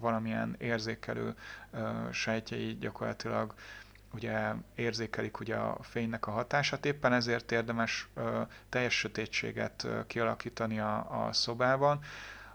[0.00, 1.34] valamilyen érzékelő
[2.10, 3.54] sejtjei gyakorlatilag
[4.12, 8.08] ugye érzékelik ugye a fénynek a hatását, éppen ezért érdemes
[8.68, 12.00] teljes sötétséget kialakítani a, a szobában,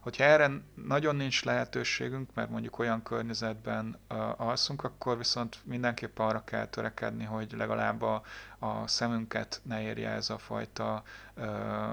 [0.04, 0.52] Hogyha erre
[0.86, 7.24] nagyon nincs lehetőségünk, mert mondjuk olyan környezetben uh, alszunk, akkor viszont mindenképp arra kell törekedni,
[7.24, 8.22] hogy legalább a,
[8.60, 11.04] a szemünket ne érje ez a fajta
[11.36, 11.46] uh,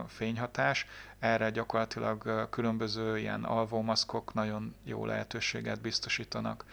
[0.06, 0.86] fényhatás.
[1.18, 6.64] Erre gyakorlatilag uh, különböző ilyen alvómaszkok nagyon jó lehetőséget biztosítanak.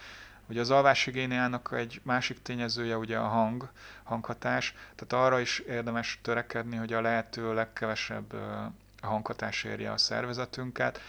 [0.49, 3.69] Ugye az alváshigiéniának egy másik tényezője ugye a hang,
[4.03, 8.33] hanghatás, tehát arra is érdemes törekedni, hogy a lehető legkevesebb
[9.07, 10.99] hanghatás érje a szervezetünket.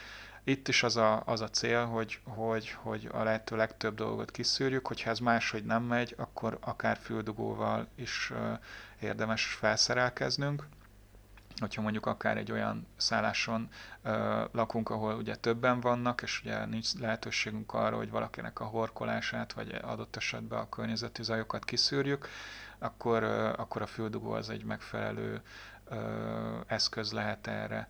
[0.45, 4.87] Itt is az a, az a cél, hogy, hogy, hogy a lehető legtöbb dolgot kiszűrjük,
[4.87, 8.33] hogyha ez máshogy nem megy, akkor akár füldugóval is
[9.01, 10.67] érdemes felszerelkeznünk
[11.61, 13.69] hogyha mondjuk akár egy olyan szálláson
[14.03, 19.53] ö, lakunk, ahol ugye többen vannak, és ugye nincs lehetőségünk arra, hogy valakinek a horkolását,
[19.53, 22.29] vagy adott esetben a környezeti zajokat kiszűrjük,
[22.79, 25.43] akkor, ö, akkor a füldugó az egy megfelelő
[26.67, 27.89] eszköz lehet erre.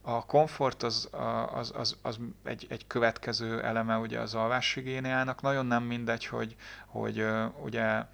[0.00, 1.08] A komfort az,
[1.52, 5.42] az, az, az egy, egy következő eleme ugye az alváshigiéniának.
[5.42, 6.56] Nagyon nem mindegy, hogy,
[6.86, 7.26] hogy
[7.62, 8.04] ugye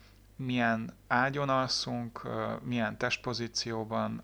[0.44, 2.22] milyen ágyon alszunk,
[2.62, 4.22] milyen testpozícióban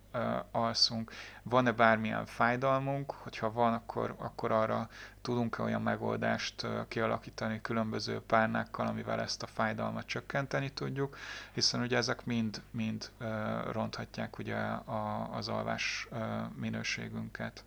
[0.50, 4.88] alszunk, van-e bármilyen fájdalmunk, hogyha van, akkor, akkor arra
[5.22, 11.16] tudunk-e olyan megoldást kialakítani különböző párnákkal, amivel ezt a fájdalmat csökkenteni tudjuk,
[11.52, 13.11] hiszen ugye ezek mind, mind
[13.70, 14.57] ronthatják ugye
[15.31, 16.09] az alvás
[16.54, 17.64] minőségünket.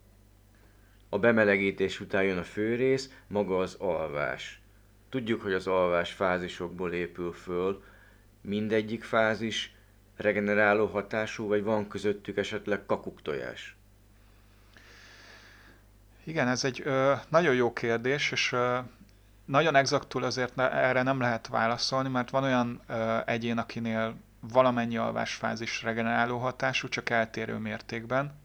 [1.10, 4.62] A bemelegítés után jön a főrész, maga az alvás.
[5.10, 7.84] Tudjuk, hogy az alvás fázisokból épül föl,
[8.42, 9.76] mindegyik fázis
[10.16, 13.76] regeneráló hatású, vagy van közöttük esetleg kakuktojás?
[16.24, 18.78] Igen, ez egy ö, nagyon jó kérdés, és ö,
[19.46, 24.98] nagyon exaktul azért ne, erre nem lehet válaszolni, mert van olyan ö, egyén, akinél valamennyi
[24.98, 28.40] alvásfázis regeneráló hatású, csak eltérő mértékben.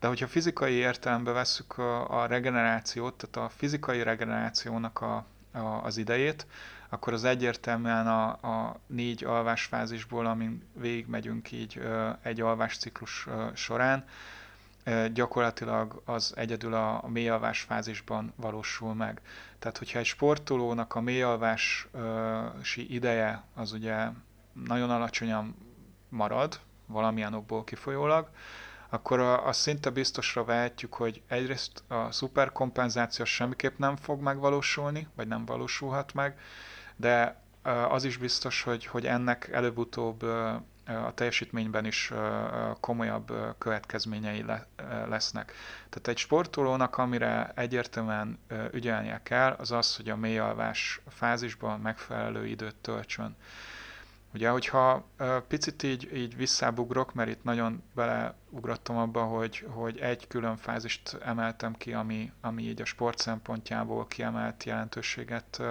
[0.00, 5.96] De hogyha fizikai értelembe vesszük a, a regenerációt, tehát a fizikai regenerációnak a, a, az
[5.96, 6.46] idejét,
[6.88, 11.80] akkor az egyértelműen a, a négy alvásfázisból, amin végigmegyünk így
[12.22, 14.04] egy alvásciklus során,
[15.12, 19.20] gyakorlatilag az egyedül a, a mélyalvás fázisban valósul meg.
[19.58, 21.88] Tehát, hogyha egy sportolónak a mélyalvási
[22.94, 24.08] ideje az ugye
[24.52, 25.56] nagyon alacsonyan
[26.08, 28.30] marad, valamilyen okból kifolyólag,
[28.88, 35.44] akkor azt szinte biztosra vehetjük, hogy egyrészt a szuperkompenzáció semmiképp nem fog megvalósulni, vagy nem
[35.44, 36.38] valósulhat meg,
[36.96, 37.36] de
[37.88, 40.22] az is biztos, hogy, hogy ennek előbb-utóbb
[40.86, 42.12] a teljesítményben is
[42.80, 44.44] komolyabb következményei
[45.08, 45.52] lesznek.
[45.88, 48.38] Tehát egy sportolónak, amire egyértelműen
[48.72, 53.36] ügyelnie kell, az az, hogy a mélyalvás fázisban megfelelő időt töltsön.
[54.36, 55.06] Ugye, hogyha
[55.48, 61.74] picit így, így visszábugrok, mert itt nagyon beleugrottam abba, hogy, hogy egy külön fázist emeltem
[61.74, 65.62] ki, ami, ami így a sport szempontjából kiemelt jelentőséget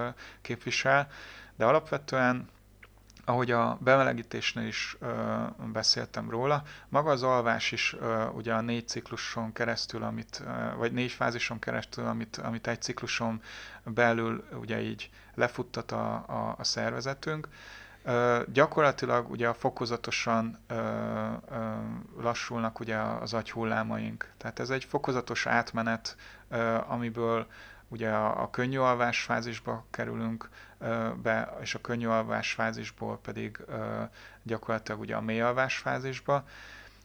[0.41, 1.07] képvisel,
[1.55, 2.49] de alapvetően
[3.25, 5.43] ahogy a bemelegítésnél is ö,
[5.73, 10.91] beszéltem róla, maga az alvás is ö, ugye a négy cikluson keresztül, amit, ö, vagy
[10.91, 13.41] négy fázison keresztül, amit, amit egy cikluson
[13.83, 17.47] belül ugye így lefuttat a, a, a szervezetünk,
[18.53, 21.31] gyakorlatilag ugye fokozatosan ö, ö,
[22.21, 24.31] lassulnak ugye az agyhullámaink.
[24.37, 26.15] Tehát ez egy fokozatos átmenet,
[26.49, 27.47] ö, amiből
[27.87, 30.49] ugye a, a könnyű alvás fázisba kerülünk
[31.21, 33.65] be, és a könnyű alvás fázisból pedig
[34.43, 36.45] gyakorlatilag ugye a mély alvás fázisba,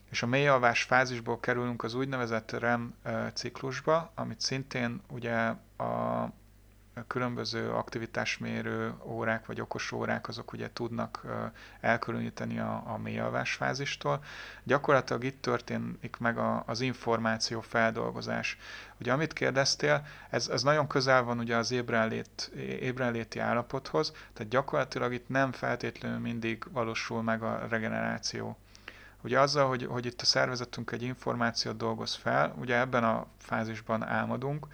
[0.09, 2.95] és a mély alvás fázisból kerülünk az úgynevezett REM
[3.33, 5.35] ciklusba, amit szintén ugye
[5.77, 6.27] a
[7.07, 11.25] különböző aktivitásmérő órák vagy okos órák azok ugye tudnak
[11.81, 14.23] elkülöníteni a, a mély alvás fázistól.
[14.63, 18.57] Gyakorlatilag itt történik meg a, az információ feldolgozás.
[18.99, 25.13] Ugye amit kérdeztél, ez, ez nagyon közel van ugye az ébrenlét, ébrenléti állapothoz, tehát gyakorlatilag
[25.13, 28.57] itt nem feltétlenül mindig valósul meg a regeneráció.
[29.23, 34.03] Ugye azzal, hogy, hogy itt a szervezetünk egy információt dolgoz fel, ugye ebben a fázisban
[34.03, 34.67] álmodunk,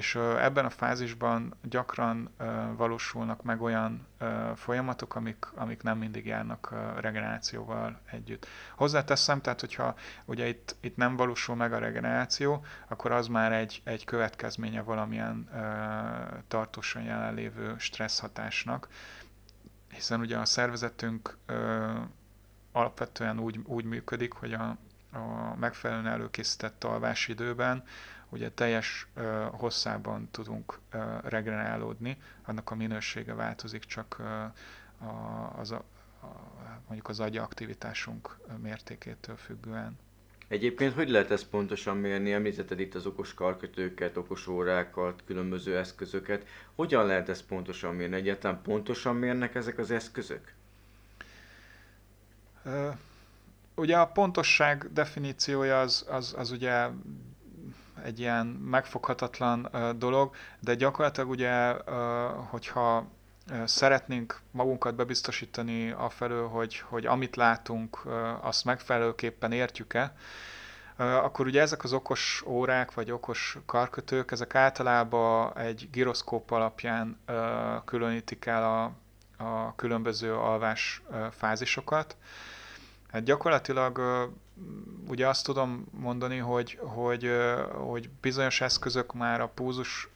[0.00, 2.30] és ebben a fázisban gyakran
[2.76, 4.06] valósulnak meg olyan
[4.54, 8.46] folyamatok, amik, amik nem mindig járnak regenerációval együtt.
[8.76, 9.94] Hozzáteszem, tehát hogyha
[10.24, 15.48] ugye itt, itt nem valósul meg a regeneráció, akkor az már egy, egy következménye valamilyen
[16.48, 18.88] tartósan jelenlévő stressz hatásnak,
[19.92, 21.36] hiszen ugye a szervezetünk
[22.72, 24.76] alapvetően úgy, úgy működik, hogy a,
[25.12, 27.84] a megfelelően előkészített alvási időben
[28.30, 34.26] ugye teljes uh, hosszában tudunk uh, regenerálódni, annak a minősége változik csak uh,
[35.08, 35.84] a, az a,
[36.22, 36.26] a,
[36.86, 39.98] mondjuk az agyi aktivitásunk mértékétől függően.
[40.50, 42.32] Egyébként hogy lehet ezt pontosan mérni?
[42.32, 46.46] Említetted itt az okos karkötőket, okos órákat, különböző eszközöket.
[46.74, 48.16] Hogyan lehet ezt pontosan mérni?
[48.16, 50.52] Egyáltalán pontosan mérnek ezek az eszközök?
[53.74, 56.88] Ugye a pontosság definíciója az, az, az ugye
[58.04, 61.74] egy ilyen megfoghatatlan dolog, de gyakorlatilag ugye,
[62.48, 63.06] hogyha
[63.64, 68.02] szeretnénk magunkat bebiztosítani afelől, hogy, hogy amit látunk,
[68.40, 70.12] azt megfelelőképpen értjük-e,
[70.96, 77.20] akkor ugye ezek az okos órák, vagy okos karkötők, ezek általában egy giroszkóp alapján
[77.84, 78.92] különítik el a,
[79.44, 82.16] a különböző alvás fázisokat.
[83.12, 84.00] Hát gyakorlatilag
[85.08, 87.30] ugye azt tudom mondani, hogy, hogy,
[87.72, 90.08] hogy bizonyos eszközök már a púzus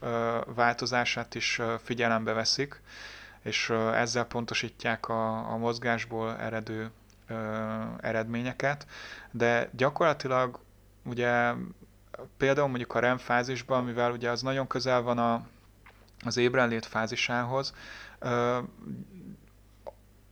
[0.55, 2.81] változását is figyelembe veszik,
[3.41, 6.91] és ezzel pontosítják a, a mozgásból eredő
[7.99, 8.87] eredményeket,
[9.31, 10.59] de gyakorlatilag
[11.03, 11.53] ugye
[12.37, 15.47] például mondjuk a REM fázisban, mivel ugye az nagyon közel van a,
[16.25, 17.73] az ébrenlét fázisához,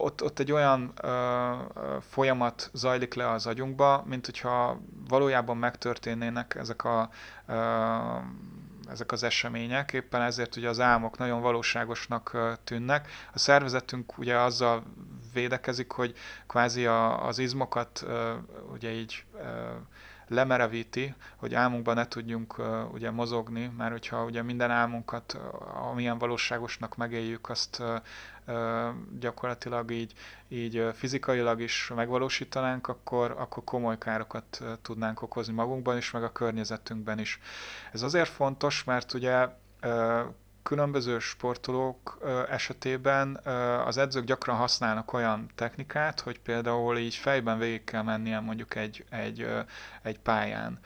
[0.04, 1.52] ott, ott egy olyan ö,
[2.10, 7.10] folyamat zajlik le az agyunkba, mint hogyha valójában megtörténnének ezek a
[7.48, 7.54] ö,
[8.90, 13.10] ezek az események, éppen ezért ugye az álmok nagyon valóságosnak tűnnek.
[13.34, 14.84] A szervezetünk ugye azzal
[15.34, 16.16] védekezik, hogy
[16.48, 18.06] kvázi a, az izmokat
[18.74, 19.26] ugye így
[20.28, 25.40] lemerevíti, hogy álmunkban ne tudjunk uh, ugye mozogni, mert hogyha ugye minden álmunkat,
[25.92, 28.00] amilyen valóságosnak megéljük, azt uh,
[29.20, 30.14] gyakorlatilag így,
[30.48, 37.20] így fizikailag is megvalósítanánk, akkor, akkor komoly károkat tudnánk okozni magunkban is, meg a környezetünkben
[37.20, 37.40] is.
[37.92, 39.48] Ez azért fontos, mert ugye
[40.64, 42.18] különböző sportolók
[42.50, 43.36] esetében
[43.86, 49.06] az edzők gyakran használnak olyan technikát, hogy például így fejben végig kell mennie mondjuk egy,
[49.10, 49.48] egy,
[50.02, 50.80] egy pályán.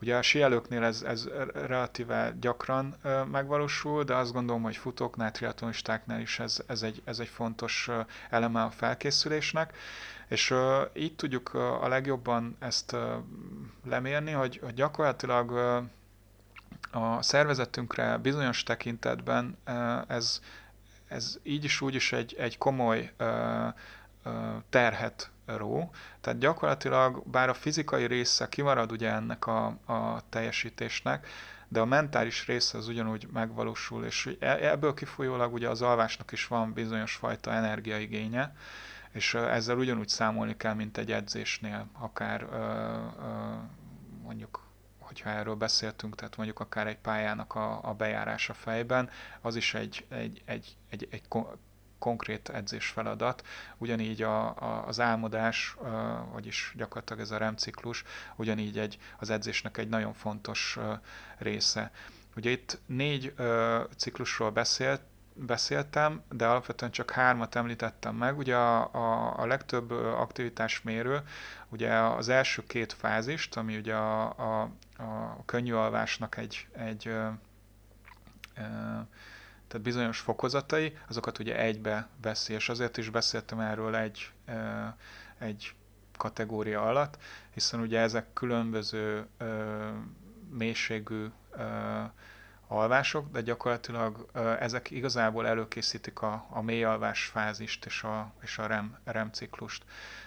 [0.00, 2.96] Ugye a síelőknél ez, ez relatíve gyakran
[3.30, 7.90] megvalósul, de azt gondolom, hogy futóknál, triatlonistáknál is ez, ez, egy, ez egy fontos
[8.30, 9.76] eleme a felkészülésnek.
[10.28, 10.54] És
[10.94, 12.96] így tudjuk a legjobban ezt
[13.84, 15.50] lemérni, hogy, hogy gyakorlatilag
[16.90, 19.58] a szervezetünkre bizonyos tekintetben
[20.06, 20.40] ez,
[21.08, 23.12] ez így is úgy is egy, egy komoly
[24.68, 25.90] terhet ró.
[26.20, 31.26] Tehát gyakorlatilag, bár a fizikai része kimarad ugye ennek a, a teljesítésnek,
[31.68, 36.46] de a mentális része az ugyanúgy megvalósul, és e, ebből kifolyólag ugye az alvásnak is
[36.46, 38.56] van bizonyos fajta energiaigénye,
[39.12, 42.46] és ezzel ugyanúgy számolni kell, mint egy edzésnél, akár
[44.22, 44.63] mondjuk
[45.14, 49.10] hogyha erről beszéltünk, tehát mondjuk akár egy pályának a, a bejárása fejben,
[49.40, 51.22] az is egy, egy, egy, egy, egy
[51.98, 53.46] konkrét edzés feladat.
[53.78, 55.76] Ugyanígy a, a, az álmodás,
[56.32, 58.04] vagyis gyakorlatilag ez a REM ciklus,
[58.36, 60.78] ugyanígy egy, az edzésnek egy nagyon fontos
[61.38, 61.90] része.
[62.36, 63.34] Ugye itt négy
[63.96, 65.00] ciklusról beszélt,
[65.34, 68.38] beszéltem, de alapvetően csak hármat említettem meg.
[68.38, 71.22] Ugye a, a, a legtöbb aktivitásmérő
[71.68, 74.70] ugye az első két fázist, ami ugye a, a,
[75.02, 77.28] a könnyű alvásnak egy, egy ö,
[78.56, 78.62] ö,
[79.68, 84.84] tehát bizonyos fokozatai, azokat ugye egybe veszi, és azért is beszéltem erről egy, ö,
[85.38, 85.74] egy
[86.16, 87.18] kategória alatt,
[87.50, 89.88] hiszen ugye ezek különböző ö,
[90.50, 92.02] mélységű ö,
[92.66, 94.26] alvások, de gyakorlatilag
[94.60, 99.84] ezek igazából előkészítik a, a mély alvás fázist és a, és a REM, REM ciklust.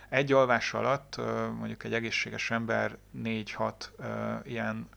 [0.10, 1.18] Egy alvás alatt
[1.58, 3.72] mondjuk egy egészséges ember 4-6
[4.44, 4.90] ilyen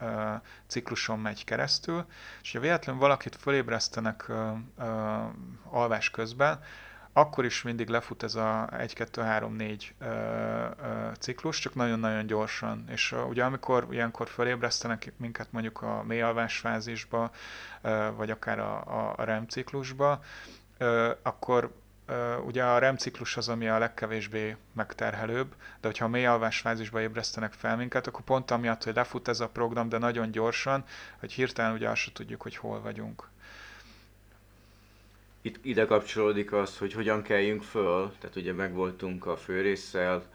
[0.67, 2.07] cikluson megy keresztül,
[2.43, 4.31] és ha véletlenül valakit fölébresztenek
[5.71, 6.61] alvás közben,
[7.13, 9.83] akkor is mindig lefut ez a 1-2-3-4
[11.19, 12.85] ciklus, csak nagyon-nagyon gyorsan.
[12.89, 17.31] És ugye amikor ilyenkor felébresztenek minket mondjuk a mélyalvás fázisba,
[18.17, 20.21] vagy akár a, a REM ciklusba,
[21.23, 21.73] akkor
[22.47, 27.01] ugye a REM ciklus az, ami a legkevésbé megterhelőbb, de hogyha a mély alvás fázisba
[27.01, 30.85] ébresztenek fel minket, akkor pont amiatt, hogy lefut ez a program, de nagyon gyorsan,
[31.19, 33.29] hogy hirtelen ugye azt tudjuk, hogy hol vagyunk.
[35.43, 40.31] Itt ide kapcsolódik az, hogy hogyan keljünk föl, tehát ugye megvoltunk a főrészsel,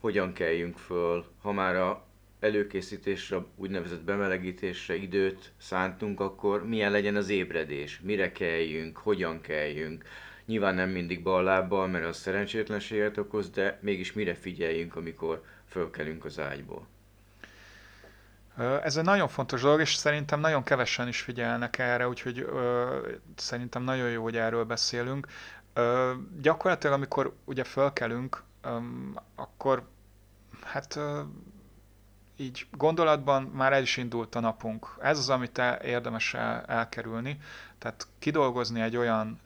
[0.00, 2.06] hogyan keljünk föl, ha már a
[2.40, 10.04] előkészítésre, úgynevezett bemelegítésre időt szántunk, akkor milyen legyen az ébredés, mire keljünk, hogyan keljünk.
[10.46, 16.38] Nyilván nem mindig ballábbal, mert az szerencsétlenséget okoz, de mégis mire figyeljünk, amikor fölkelünk az
[16.38, 16.86] ágyból.
[18.56, 22.46] Ez egy nagyon fontos dolog, és szerintem nagyon kevesen is figyelnek erre, úgyhogy
[23.36, 25.26] szerintem nagyon jó, hogy erről beszélünk.
[26.40, 28.42] Gyakorlatilag, amikor ugye fölkelünk,
[29.34, 29.82] akkor
[30.64, 30.98] hát
[32.36, 34.86] így gondolatban már el is indult a napunk.
[35.00, 37.40] Ez az, amit el, érdemes el, elkerülni.
[37.78, 39.40] Tehát kidolgozni egy olyan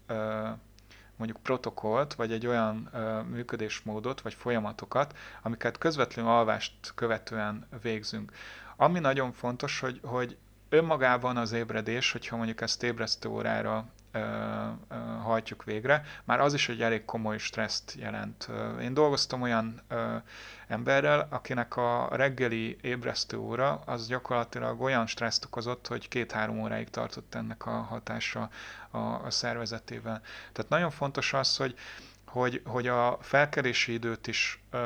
[1.19, 8.33] mondjuk protokollt, vagy egy olyan ö, működésmódot, vagy folyamatokat, amiket közvetlenül alvást követően végzünk.
[8.81, 10.37] Ami nagyon fontos, hogy, hogy
[10.69, 16.69] önmagában az ébredés, hogyha mondjuk ezt ébresztő órára ö, ö, hajtjuk végre, már az is
[16.69, 18.49] egy elég komoly stresszt jelent.
[18.81, 20.17] Én dolgoztam olyan ö,
[20.69, 27.35] emberrel, akinek a reggeli ébresztő óra az gyakorlatilag olyan stresszt okozott, hogy két-három óráig tartott
[27.35, 28.49] ennek a hatása
[28.91, 30.21] a, a szervezetével.
[30.53, 31.75] Tehát nagyon fontos az, hogy
[32.29, 34.81] hogy, hogy a felkerési időt is uh,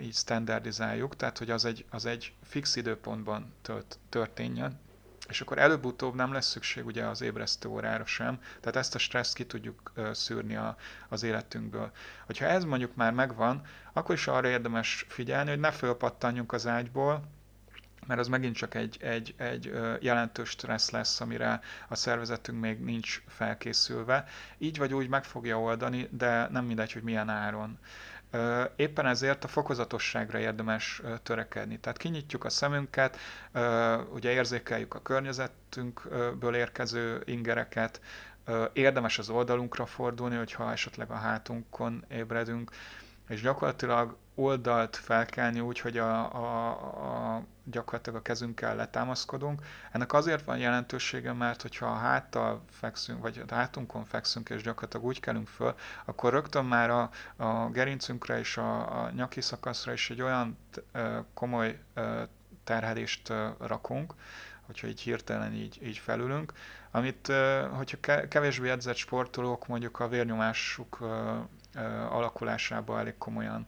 [0.00, 4.80] így standardizáljuk, tehát hogy az egy, az egy fix időpontban tört, történjen,
[5.28, 9.34] és akkor előbb-utóbb nem lesz szükség ugye az ébresztő órára sem, tehát ezt a stresszt
[9.34, 10.76] ki tudjuk uh, szűrni a,
[11.08, 11.90] az életünkből.
[12.26, 13.62] Hogyha ez mondjuk már megvan,
[13.92, 17.22] akkor is arra érdemes figyelni, hogy ne fölpattanjunk az ágyból,
[18.06, 23.22] mert az megint csak egy, egy, egy jelentős stressz lesz, amire a szervezetünk még nincs
[23.26, 24.24] felkészülve.
[24.58, 27.78] Így vagy úgy meg fogja oldani, de nem mindegy, hogy milyen áron.
[28.76, 31.78] Éppen ezért a fokozatosságra érdemes törekedni.
[31.78, 33.18] Tehát kinyitjuk a szemünket,
[34.12, 38.00] ugye érzékeljük a környezetünkből érkező ingereket,
[38.72, 42.70] érdemes az oldalunkra fordulni, hogyha esetleg a hátunkon ébredünk,
[43.28, 46.68] és gyakorlatilag oldalt felkelni úgy, hogy a, a,
[47.36, 49.62] a, gyakorlatilag a kezünkkel letámaszkodunk.
[49.92, 55.06] Ennek azért van jelentősége, mert hogyha a háttal fekszünk, vagy a hátunkon fekszünk, és gyakorlatilag
[55.06, 55.74] úgy kelünk föl,
[56.04, 60.58] akkor rögtön már a, a gerincünkre és a, a nyaki szakaszra is egy olyan
[61.34, 61.78] komoly
[62.64, 64.14] terhelést rakunk,
[64.66, 66.52] hogyha így hirtelen így, így felülünk,
[66.90, 67.32] amit,
[67.76, 70.98] hogyha kevésbé edzett sportolók mondjuk a vérnyomásuk
[72.10, 73.66] alakulásába elég komolyan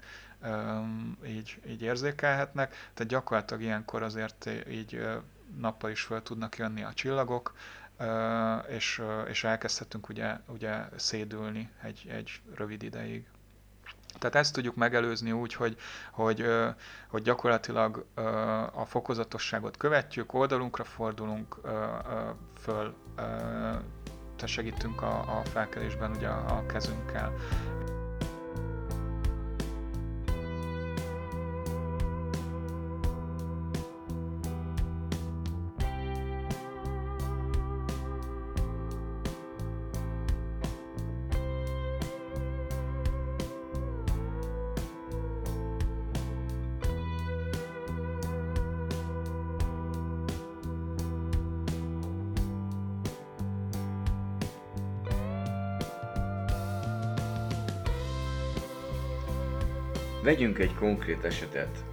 [1.27, 5.09] így, így érzékelhetnek, tehát gyakorlatilag ilyenkor azért így
[5.57, 7.55] nappal is fel tudnak jönni a csillagok,
[8.69, 13.27] és, és elkezdhetünk ugye, ugye szédülni egy, egy rövid ideig.
[14.19, 15.77] Tehát ezt tudjuk megelőzni úgy, hogy,
[16.11, 16.47] hogy,
[17.09, 18.07] hogy gyakorlatilag
[18.73, 21.57] a fokozatosságot követjük, oldalunkra fordulunk,
[22.61, 22.95] föl
[24.45, 27.33] segítünk a, a felkelésben ugye a kezünkkel.
[60.23, 61.85] Vegyünk egy konkrét esetet.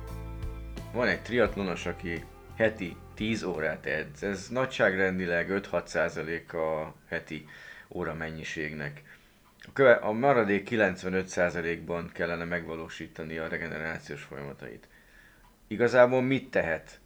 [0.93, 2.23] Van egy triatlonos, aki
[2.55, 4.23] heti 10 órát edz.
[4.23, 7.47] Ez nagyságrendileg 5-6 a heti
[7.89, 9.03] óra mennyiségnek.
[10.01, 14.87] A, maradék 95%-ban kellene megvalósítani a regenerációs folyamatait.
[15.67, 16.99] Igazából mit tehet?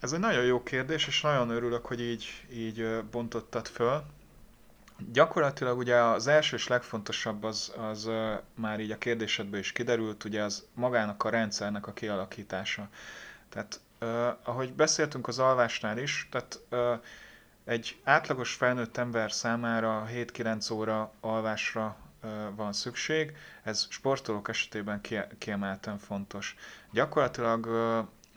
[0.00, 4.02] Ez egy nagyon jó kérdés, és nagyon örülök, hogy így, így bontottad föl.
[5.12, 8.10] Gyakorlatilag ugye az első és legfontosabb az, az
[8.54, 12.88] már így a kérdésedből is kiderült, ugye az magának a rendszernek a kialakítása.
[13.48, 14.08] Tehát uh,
[14.42, 17.00] ahogy beszéltünk az alvásnál is, tehát uh,
[17.64, 21.96] egy átlagos felnőtt ember számára 7-9 óra alvásra
[22.54, 25.00] van szükség, ez sportolók esetében
[25.38, 26.56] kiemelten fontos.
[26.92, 27.66] Gyakorlatilag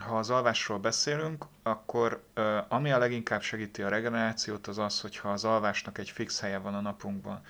[0.07, 2.23] ha az alvásról beszélünk, akkor
[2.67, 6.73] ami a leginkább segíti a regenerációt, az az, hogyha az alvásnak egy fix helye van
[6.73, 7.41] a napunkban.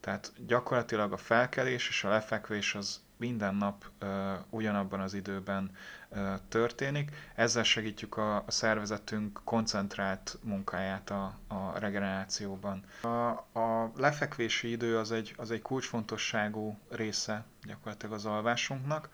[0.00, 4.08] Tehát gyakorlatilag a felkelés és a lefekvés az minden nap uh,
[4.50, 5.70] ugyanabban az időben
[6.08, 7.10] uh, történik.
[7.34, 12.84] Ezzel segítjük a, a szervezetünk koncentrált munkáját a, a regenerációban.
[13.02, 19.08] A, a lefekvési idő az egy, az egy kulcsfontosságú része gyakorlatilag az alvásunknak.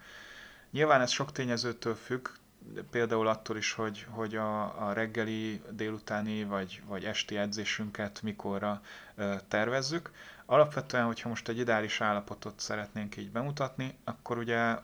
[0.70, 2.28] Nyilván ez sok tényezőtől függ,
[2.90, 8.80] például attól is, hogy, hogy a, a reggeli, délutáni vagy, vagy esti edzésünket mikorra
[9.48, 10.10] tervezzük.
[10.46, 14.76] Alapvetően, hogyha most egy ideális állapotot szeretnénk így bemutatni, akkor ugye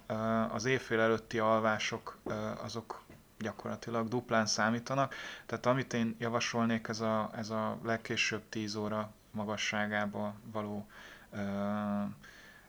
[0.52, 2.18] az évfél előtti alvások
[2.62, 3.02] azok
[3.38, 5.14] gyakorlatilag duplán számítanak.
[5.46, 10.86] Tehát amit én javasolnék, ez a, ez a legkésőbb 10 óra magasságába való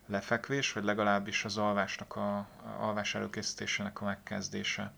[0.05, 2.47] lefekvés, vagy legalábbis az alvásnak a
[2.80, 4.93] alvás előkészítésének a megkezdése.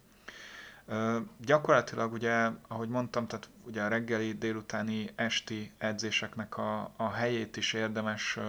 [1.38, 7.74] Gyakorlatilag ugye, ahogy mondtam, tehát ugye a reggeli, délutáni, esti edzéseknek a, a helyét is
[7.74, 8.40] érdemes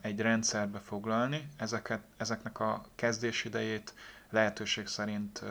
[0.00, 3.94] egy rendszerbe foglalni, ezeket, ezeknek a kezdés idejét
[4.30, 5.42] lehetőség szerint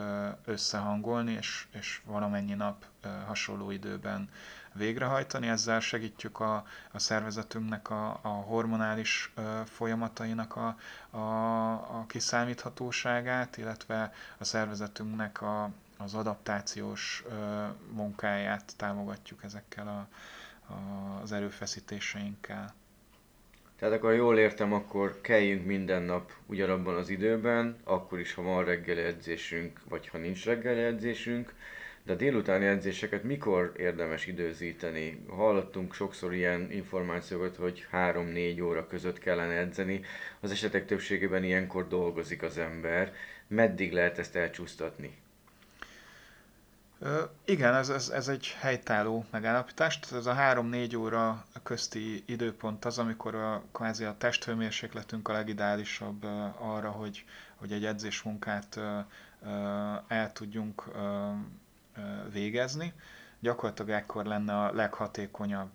[0.45, 2.85] összehangolni, és, és valamennyi nap
[3.25, 4.29] hasonló időben
[4.77, 5.47] végrehajtani.
[5.47, 9.33] Ezzel segítjük a, a szervezetünknek a, a hormonális
[9.65, 10.77] folyamatainak a,
[11.17, 17.23] a, a kiszámíthatóságát, illetve a szervezetünknek a, az adaptációs
[17.91, 20.07] munkáját támogatjuk ezekkel a,
[20.73, 20.77] a,
[21.21, 22.73] az erőfeszítéseinkkel.
[23.79, 28.65] Tehát akkor jól értem, akkor kelljünk minden nap ugyanabban az időben, akkor is, ha van
[28.65, 31.53] reggeli edzésünk, vagy ha nincs reggeli edzésünk,
[32.05, 35.25] de a délutáni edzéseket mikor érdemes időzíteni?
[35.29, 40.01] Hallottunk sokszor ilyen információkat, hogy 3-4 óra között kellene edzeni.
[40.39, 43.13] Az esetek többségében ilyenkor dolgozik az ember.
[43.47, 45.17] Meddig lehet ezt elcsúsztatni?
[47.45, 49.99] Igen, ez, ez, ez egy helytálló megállapítás.
[49.99, 56.23] Tehát ez a 3-4 óra közti időpont az, amikor a, kvázi a testhőmérsékletünk a legideálisabb
[56.57, 57.25] arra, hogy,
[57.55, 58.79] hogy egy edzésmunkát
[60.07, 60.83] el tudjunk
[62.31, 62.93] végezni,
[63.39, 65.69] gyakorlatilag ekkor lenne a leghatékonyabb.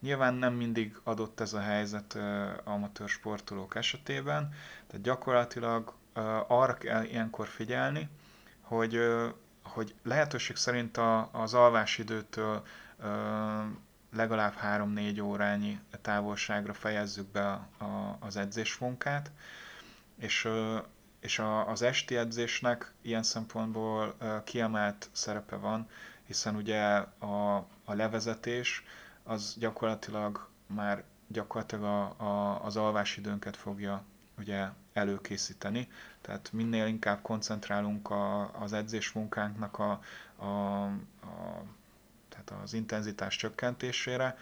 [0.00, 2.18] Nyilván nem mindig adott ez a helyzet
[2.64, 4.48] amatőr sportolók esetében,
[4.86, 5.94] tehát gyakorlatilag
[6.48, 8.08] arra kell ilyenkor figyelni,
[8.60, 8.98] hogy,
[9.62, 12.62] hogy lehetőség szerint a, az alvásidőtől
[14.12, 18.36] legalább 3-4 órányi távolságra fejezzük be a, a, az
[20.18, 20.48] és
[21.20, 24.14] és a, az esti edzésnek ilyen szempontból
[24.44, 25.88] kiemelt szerepe van,
[26.26, 26.82] hiszen ugye
[27.18, 28.84] a, a levezetés
[29.22, 34.02] az gyakorlatilag már gyakorlatilag a, a, az alvásidőnket fogja
[34.38, 35.88] ugye előkészíteni.
[36.20, 40.00] Tehát minél inkább koncentrálunk a, az edzésmunkánknak a,
[40.36, 41.62] a, a,
[42.28, 44.36] tehát az intenzitás csökkentésére,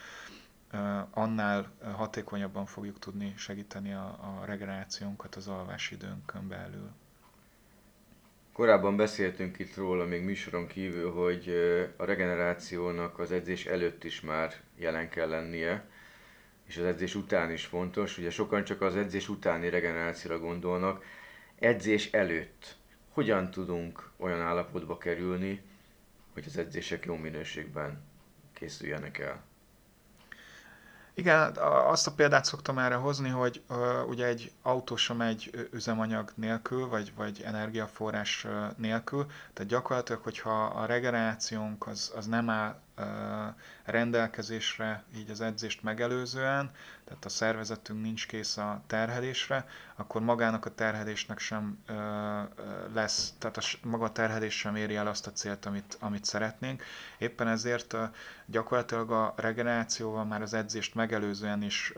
[1.11, 6.91] annál hatékonyabban fogjuk tudni segíteni a, a regenerációnkat az alvásidőnkön belül.
[8.53, 11.49] Korábban beszéltünk itt róla, még műsoron kívül, hogy
[11.97, 15.85] a regenerációnak az edzés előtt is már jelen kell lennie,
[16.65, 18.19] és az edzés után is fontos.
[18.19, 21.05] Ugye sokan csak az edzés utáni regenerációra gondolnak.
[21.59, 22.77] Edzés előtt
[23.11, 25.63] hogyan tudunk olyan állapotba kerülni,
[26.33, 28.03] hogy az edzések jó minőségben
[28.53, 29.43] készüljenek el?
[31.19, 31.57] Igen,
[31.87, 36.89] azt a példát szoktam erre hozni, hogy uh, ugye egy autó sem megy üzemanyag nélkül,
[36.89, 38.47] vagy, vagy energiaforrás
[38.77, 42.81] nélkül, tehát gyakorlatilag, hogyha a regenerációnk az, az nem áll
[43.85, 46.71] rendelkezésre így az edzést megelőzően,
[47.05, 51.79] tehát a szervezetünk nincs kész a terhelésre, akkor magának a terhelésnek sem
[52.95, 56.83] lesz, tehát a maga a terhelés sem éri el azt a célt, amit, amit szeretnénk.
[57.19, 57.97] Éppen ezért
[58.47, 61.93] gyakorlatilag a regenerációval már az edzést megelőzően is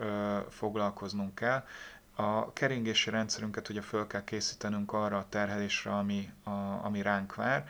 [0.50, 1.64] foglalkoznunk kell,
[2.20, 6.50] a keringési rendszerünket ugye föl kell készítenünk arra a terhelésre, ami, a,
[6.84, 7.64] ami ránk vár.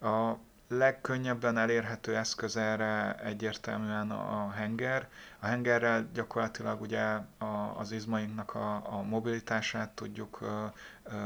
[0.00, 0.32] A
[0.76, 5.08] legkönnyebben elérhető eszköz erre egyértelműen a henger.
[5.38, 7.02] A hengerrel gyakorlatilag ugye
[7.38, 10.64] a, az izmainknak a, a mobilitását tudjuk ö,
[11.02, 11.16] ö,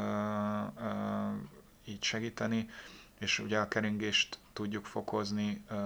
[0.80, 1.30] ö,
[1.84, 2.70] így segíteni,
[3.18, 5.76] és ugye a keringést tudjuk fokozni ö,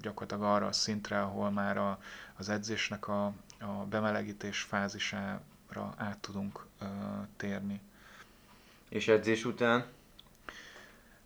[0.00, 1.98] gyakorlatilag arra a szintre, ahol már a,
[2.36, 3.24] az edzésnek a,
[3.60, 6.84] a bemelegítés fázisára át tudunk ö,
[7.36, 7.80] térni.
[8.88, 9.84] És edzés után?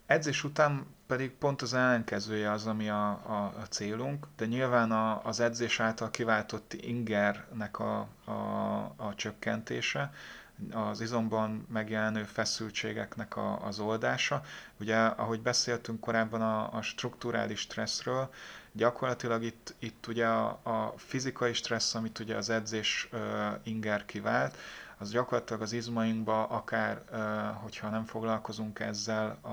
[0.08, 5.24] Edzés után pedig pont az ellenkezője az, ami a, a, a célunk, de nyilván a,
[5.24, 8.32] az edzés által kiváltott ingernek a, a,
[8.96, 10.12] a csökkentése,
[10.72, 14.42] az izomban megjelenő feszültségeknek a, az oldása.
[14.80, 18.30] Ugye, ahogy beszéltünk korábban a, a strukturális stresszről,
[18.72, 23.20] gyakorlatilag itt, itt ugye a, a fizikai stressz, amit ugye az edzés uh,
[23.62, 24.56] inger kivált,
[24.98, 27.02] az gyakorlatilag az izmainkba akár,
[27.62, 29.48] hogyha nem foglalkozunk ezzel a,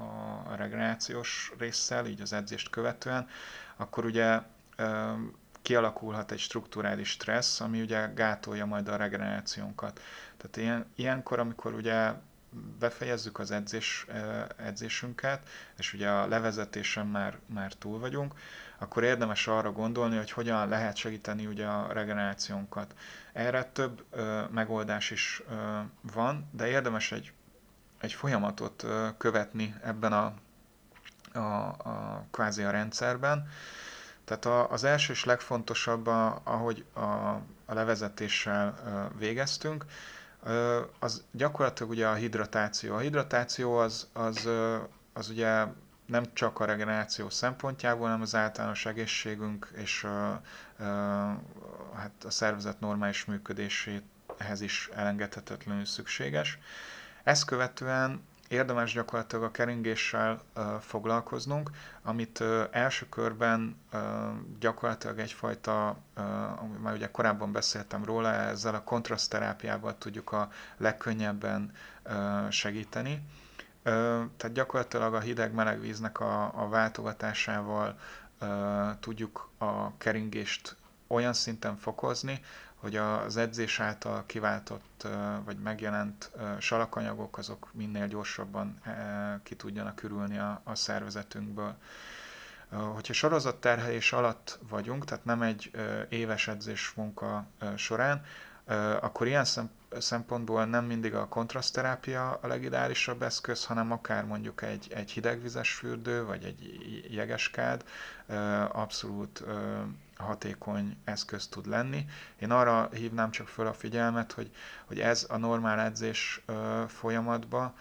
[0.00, 3.28] a regenerációs résszel, így az edzést követően,
[3.76, 4.40] akkor ugye
[5.62, 10.00] kialakulhat egy strukturális stressz, ami ugye gátolja majd a regenerációnkat.
[10.36, 12.12] Tehát ilyen, ilyenkor, amikor ugye
[12.78, 14.06] befejezzük az edzés,
[14.56, 18.34] edzésünket, és ugye a levezetésen már, már túl vagyunk,
[18.84, 22.94] akkor érdemes arra gondolni, hogy hogyan lehet segíteni ugye a regenerációnkat.
[23.32, 25.54] Erre több ö, megoldás is ö,
[26.14, 27.32] van, de érdemes egy,
[28.00, 30.32] egy folyamatot ö, követni ebben a,
[31.38, 33.48] a, a kvázi a rendszerben.
[34.24, 37.00] Tehát a, az első és legfontosabb, a, ahogy a,
[37.66, 39.84] a levezetéssel ö, végeztünk,
[40.98, 42.94] az gyakorlatilag ugye a hidratáció.
[42.94, 44.48] A hidratáció az, az,
[45.12, 45.64] az ugye
[46.06, 50.40] nem csak a regeneráció szempontjából, hanem az általános egészségünk és a, a,
[51.96, 56.58] hát a szervezet normális működéséhez is elengedhetetlenül szükséges.
[57.22, 60.42] Ezt követően érdemes gyakorlatilag a keringéssel
[60.80, 61.70] foglalkoznunk,
[62.02, 63.76] amit első körben
[64.60, 65.96] gyakorlatilag egyfajta,
[66.78, 71.72] már ugye korábban beszéltem róla, ezzel a kontraszterápiával tudjuk a legkönnyebben
[72.50, 73.22] segíteni
[73.84, 77.98] tehát gyakorlatilag a hideg-meleg víznek a, a váltogatásával
[79.00, 80.76] tudjuk a keringést
[81.06, 82.40] olyan szinten fokozni,
[82.74, 85.06] hogy az edzés által kiváltott
[85.44, 88.80] vagy megjelent salakanyagok azok minél gyorsabban
[89.42, 91.74] ki tudjanak ürülni a, a szervezetünkből.
[92.94, 95.70] Hogyha sorozatterhelés alatt vagyunk, tehát nem egy
[96.08, 98.24] éves edzés munka során,
[99.00, 99.82] akkor ilyen szempontból
[100.46, 106.44] nem mindig a kontraszterápia a legideálisabb eszköz, hanem akár mondjuk egy, egy hidegvizes fürdő, vagy
[106.44, 106.60] egy
[107.10, 107.84] jegeskád
[108.72, 109.44] abszolút
[110.16, 112.04] hatékony eszköz tud lenni.
[112.38, 114.50] Én arra hívnám csak föl a figyelmet, hogy,
[114.84, 116.42] hogy ez a normál edzés
[116.86, 117.74] folyamatba,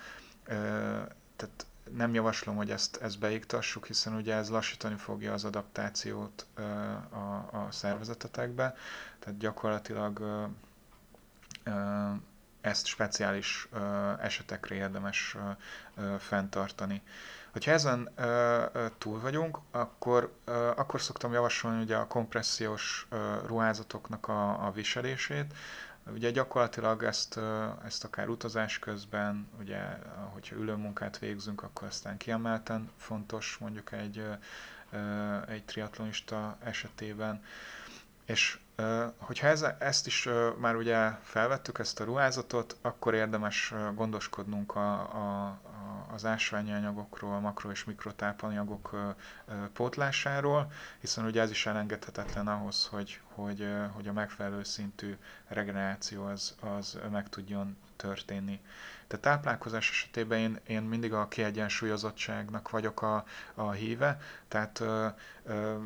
[1.35, 6.45] tehát nem javaslom, hogy ezt, ezt beiktassuk, hiszen ugye ez lassítani fogja az adaptációt
[7.09, 7.17] a,
[7.51, 8.75] a szervezetetekbe,
[9.19, 10.19] tehát gyakorlatilag
[12.61, 13.67] ezt speciális
[14.21, 15.37] esetekre érdemes
[16.19, 17.01] fenntartani.
[17.51, 18.09] Hogyha ezen
[18.97, 20.33] túl vagyunk, akkor,
[20.75, 23.07] akkor szoktam javasolni ugye a kompressziós
[23.45, 25.53] ruházatoknak a, a viselését.
[26.11, 27.39] Ugye gyakorlatilag ezt,
[27.85, 29.79] ezt akár utazás közben, ugye,
[30.33, 34.25] hogyha ülőmunkát végzünk, akkor aztán kiemelten fontos mondjuk egy,
[35.47, 37.43] egy triatlonista esetében.
[38.25, 38.59] És
[39.17, 45.59] Hogyha ez, ezt is már ugye felvettük, ezt a ruházatot, akkor érdemes gondoskodnunk a, a,
[46.13, 49.13] az ásványi anyagokról, makro- és mikrotápanyagok
[49.73, 55.17] pótlásáról, hiszen ugye ez is elengedhetetlen ahhoz, hogy, hogy, hogy a megfelelő szintű
[55.47, 58.59] regeneráció az, az meg tudjon történni.
[59.07, 65.07] Tehát táplálkozás esetében én, én mindig a kiegyensúlyozottságnak vagyok a, a híve, tehát ö,
[65.43, 65.77] ö,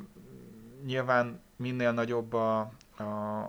[0.86, 2.60] nyilván minél nagyobb a,
[2.98, 3.04] a,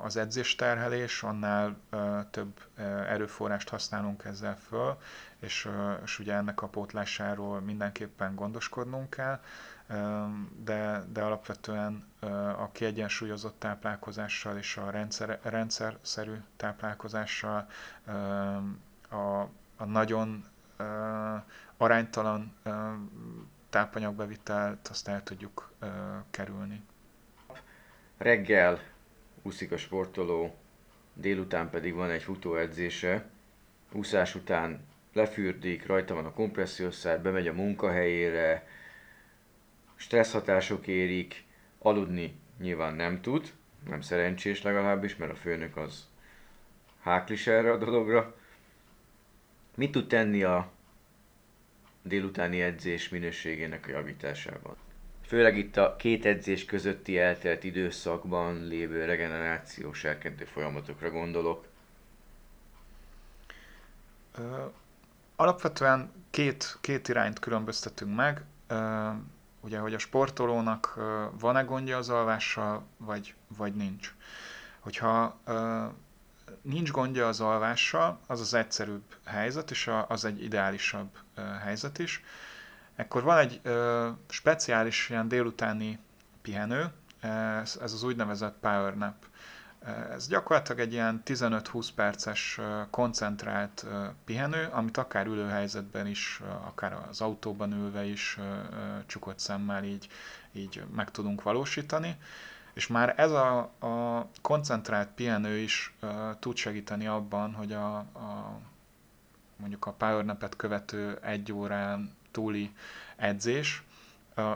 [0.05, 2.61] az edzésterhelés, annál ö, több
[3.09, 4.97] erőforrást használunk ezzel föl,
[5.39, 5.69] és,
[6.05, 9.41] és ugye ennek a pótlásáról mindenképpen gondoskodnunk kell,
[10.65, 12.05] de, de alapvetően
[12.59, 17.67] a kiegyensúlyozott táplálkozással és a rendszer, rendszerszerű táplálkozással
[19.11, 19.17] a,
[19.77, 20.45] a nagyon
[21.77, 22.55] aránytalan
[23.71, 25.73] tápanyagbevitelt azt el tudjuk
[26.31, 26.83] kerülni.
[28.19, 28.83] Reggel
[29.43, 30.55] úszik a sportoló,
[31.14, 33.31] délután pedig van egy futóedzése,
[33.93, 38.69] úszás után lefürdik, rajta van a kompressziószer, bemegy a munkahelyére,
[39.95, 41.45] stressz hatások érik,
[41.79, 43.53] aludni nyilván nem tud,
[43.89, 46.09] nem szerencsés legalábbis, mert a főnök az
[47.01, 48.37] háklis erre a dologra.
[49.75, 50.71] Mit tud tenni a
[52.03, 54.77] délutáni edzés minőségének a javításában?
[55.29, 61.66] Főleg itt a két edzés közötti eltelt időszakban lévő regenerációs serkentő folyamatokra gondolok.
[65.37, 68.43] Alapvetően két, két irányt különböztetünk meg.
[69.61, 70.95] Ugye, hogy a sportolónak
[71.39, 74.14] van-e gondja az alvással, vagy, vagy nincs.
[74.79, 75.39] Hogyha
[76.62, 81.09] nincs gondja az alvással, az az egyszerűbb helyzet, és az egy ideálisabb
[81.62, 82.22] helyzet is
[82.99, 85.99] Ekkor van egy ö, speciális ilyen délutáni
[86.43, 89.15] pihenő, ez, ez az úgynevezett power nap.
[90.11, 93.87] Ez gyakorlatilag egy ilyen 15-20 perces koncentrált
[94.25, 98.39] pihenő, amit akár ülőhelyzetben is, akár az autóban ülve is
[99.07, 100.09] csukott szemmel így,
[100.53, 102.17] így meg tudunk valósítani.
[102.73, 105.95] És már ez a, a koncentrált pihenő is
[106.39, 108.59] tud segíteni abban, hogy a, a
[109.57, 112.74] mondjuk a powernapet követő egy órán túli
[113.16, 113.82] edzés,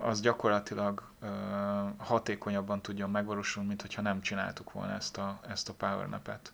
[0.03, 1.03] az gyakorlatilag
[1.99, 6.53] hatékonyabban tudjon megvalósulni, mint hogyha nem csináltuk volna ezt a, ezt a powernapet.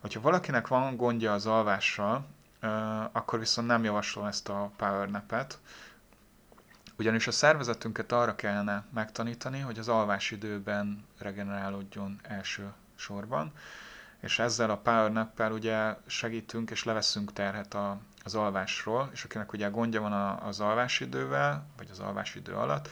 [0.00, 2.26] Hogyha valakinek van gondja az alvással,
[3.12, 5.58] akkor viszont nem javaslom ezt a powernapet,
[6.98, 13.52] ugyanis a szervezetünket arra kellene megtanítani, hogy az alvásidőben regenerálódjon első sorban,
[14.20, 19.52] és ezzel a power nap ugye segítünk és leveszünk terhet a, az alvásról, és akinek
[19.52, 22.88] ugye gondja van az alvásidővel, vagy az alvásidő alatt,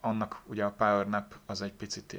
[0.00, 2.16] annak ugye a power nap az egy picit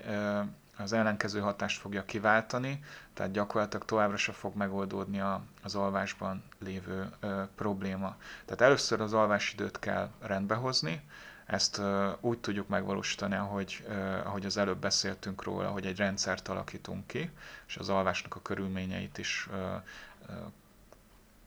[0.77, 7.09] az ellenkező hatást fogja kiváltani, tehát gyakorlatilag továbbra se fog megoldódni a, az alvásban lévő
[7.55, 8.15] probléma.
[8.45, 11.01] Tehát először az alvásidőt kell rendbehozni,
[11.47, 11.81] ezt
[12.19, 17.31] úgy tudjuk megvalósítani, ahogy, ö, ahogy az előbb beszéltünk róla, hogy egy rendszert alakítunk ki,
[17.67, 19.49] és az alvásnak a körülményeit is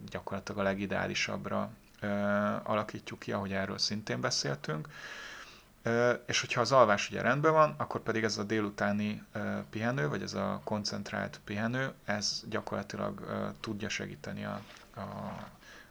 [0.08, 1.70] gyakorlatilag a legideálisabbra
[2.00, 2.06] ö,
[2.62, 4.88] alakítjuk ki, ahogy erről szintén beszéltünk.
[6.26, 9.22] És hogyha az alvás ugye rendben van, akkor pedig ez a délutáni
[9.70, 13.20] pihenő, vagy ez a koncentrált pihenő, ez gyakorlatilag
[13.60, 14.60] tudja segíteni a,
[14.94, 15.00] a,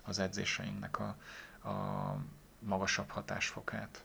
[0.04, 1.16] az edzéseinknek a,
[1.70, 2.16] a
[2.60, 4.04] magasabb hatásfokát.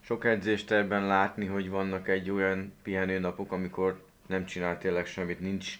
[0.00, 5.78] Sok edzést ebben látni, hogy vannak egy olyan pihenőnapok, amikor nem csinál tényleg semmit, nincs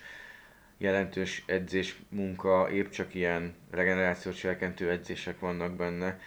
[0.78, 6.18] jelentős edzés munka, épp csak ilyen regenerációt serkentő edzések vannak benne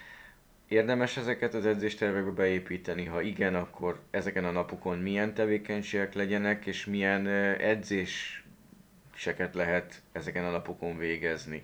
[0.70, 3.06] Érdemes ezeket az edzéstervekbe beépíteni?
[3.06, 7.28] Ha igen, akkor ezeken a napokon milyen tevékenységek legyenek, és milyen
[7.58, 11.64] edzéseket lehet ezeken a napokon végezni?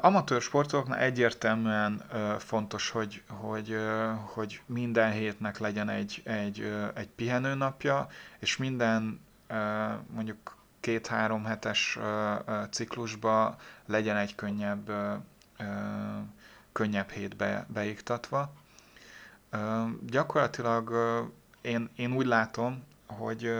[0.00, 2.02] Amatőr sportolóknál egyértelműen
[2.38, 3.76] fontos, hogy, hogy,
[4.24, 8.06] hogy minden hétnek legyen egy, egy, egy pihenőnapja,
[8.38, 9.20] és minden
[10.14, 11.98] mondjuk két-három hetes
[12.70, 14.90] ciklusba legyen egy könnyebb
[16.72, 18.52] könnyebb hétbe beiktatva.
[20.06, 20.92] Gyakorlatilag
[21.60, 23.52] én, én úgy látom, hogy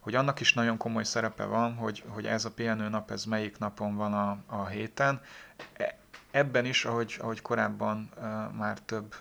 [0.00, 3.58] hogy annak is nagyon komoly szerepe van, hogy, hogy ez a pihenő nap, ez melyik
[3.58, 5.20] napon van a, a héten.
[6.34, 8.10] Ebben is, ahogy, ahogy korábban
[8.56, 9.14] már több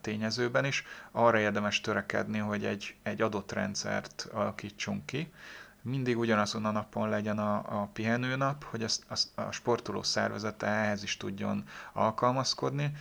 [0.00, 5.32] tényezőben is, arra érdemes törekedni, hogy egy, egy adott rendszert alakítsunk ki,
[5.80, 11.02] mindig ugyanazon a napon legyen a, a pihenőnap, hogy ezt, azt a sportoló szervezete ehhez
[11.02, 12.92] is tudjon alkalmazkodni,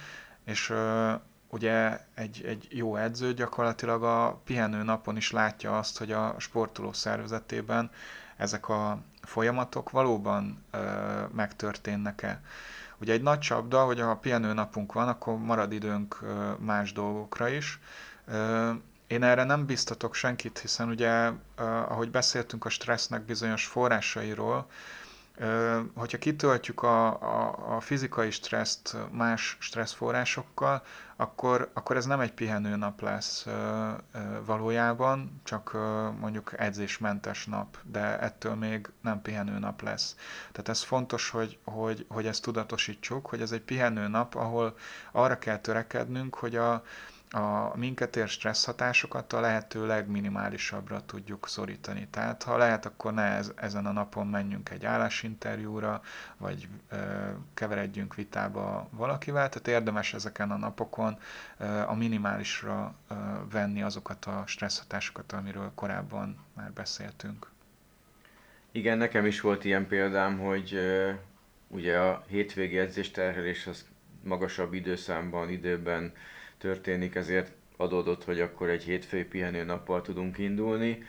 [0.45, 1.13] és ö,
[1.47, 6.93] ugye egy, egy jó edző gyakorlatilag a pihenő napon is látja azt, hogy a sportoló
[6.93, 7.91] szervezetében
[8.37, 10.79] ezek a folyamatok valóban ö,
[11.31, 12.41] megtörténnek-e.
[13.01, 16.19] Ugye egy nagy csapda, hogy ha pihenő napunk van, akkor marad időnk
[16.59, 17.79] más dolgokra is.
[19.07, 21.31] Én erre nem biztatok senkit, hiszen ugye,
[21.87, 24.67] ahogy beszéltünk a stressznek bizonyos forrásairól,
[25.95, 30.83] hogyha kitöltjük a, a, a fizikai stresszt más stresszforrásokkal,
[31.15, 33.45] akkor, akkor ez nem egy pihenőnap lesz
[34.45, 35.77] valójában, csak
[36.19, 40.15] mondjuk edzésmentes nap, de ettől még nem pihenőnap lesz.
[40.51, 44.75] Tehát ez fontos, hogy, hogy, hogy ezt tudatosítsuk, hogy ez egy pihenőnap, ahol
[45.11, 46.83] arra kell törekednünk, hogy a,
[47.33, 52.07] a minket ér stressz hatásokat a lehető legminimálisabbra tudjuk szorítani.
[52.09, 56.01] Tehát ha lehet, akkor ne ez, ezen a napon menjünk egy állásinterjúra,
[56.37, 56.97] vagy ö,
[57.53, 61.17] keveredjünk vitába valakivel, tehát érdemes ezeken a napokon
[61.57, 63.13] ö, a minimálisra ö,
[63.51, 67.49] venni azokat a stressz hatásokat, amiről korábban már beszéltünk.
[68.71, 71.11] Igen, nekem is volt ilyen példám, hogy ö,
[71.67, 73.85] ugye a hétvégi edzésterhelés az
[74.23, 76.13] magasabb időszámban, időben
[76.61, 81.03] történik, ezért adódott, hogy akkor egy hétfői pihenő nappal tudunk indulni.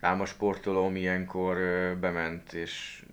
[0.00, 1.56] Ám a sportolóm ilyenkor
[2.00, 3.04] bement, és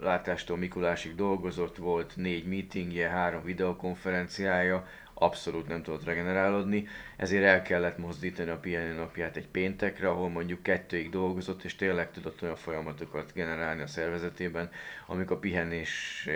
[0.00, 7.98] látástól Mikulásig dolgozott, volt négy meetingje, három videokonferenciája, abszolút nem tudott regenerálódni, ezért el kellett
[7.98, 13.32] mozdítani a pihenő napját egy péntekre, ahol mondjuk kettőig dolgozott, és tényleg tudott olyan folyamatokat
[13.32, 14.70] generálni a szervezetében,
[15.06, 16.28] amik a pihenés,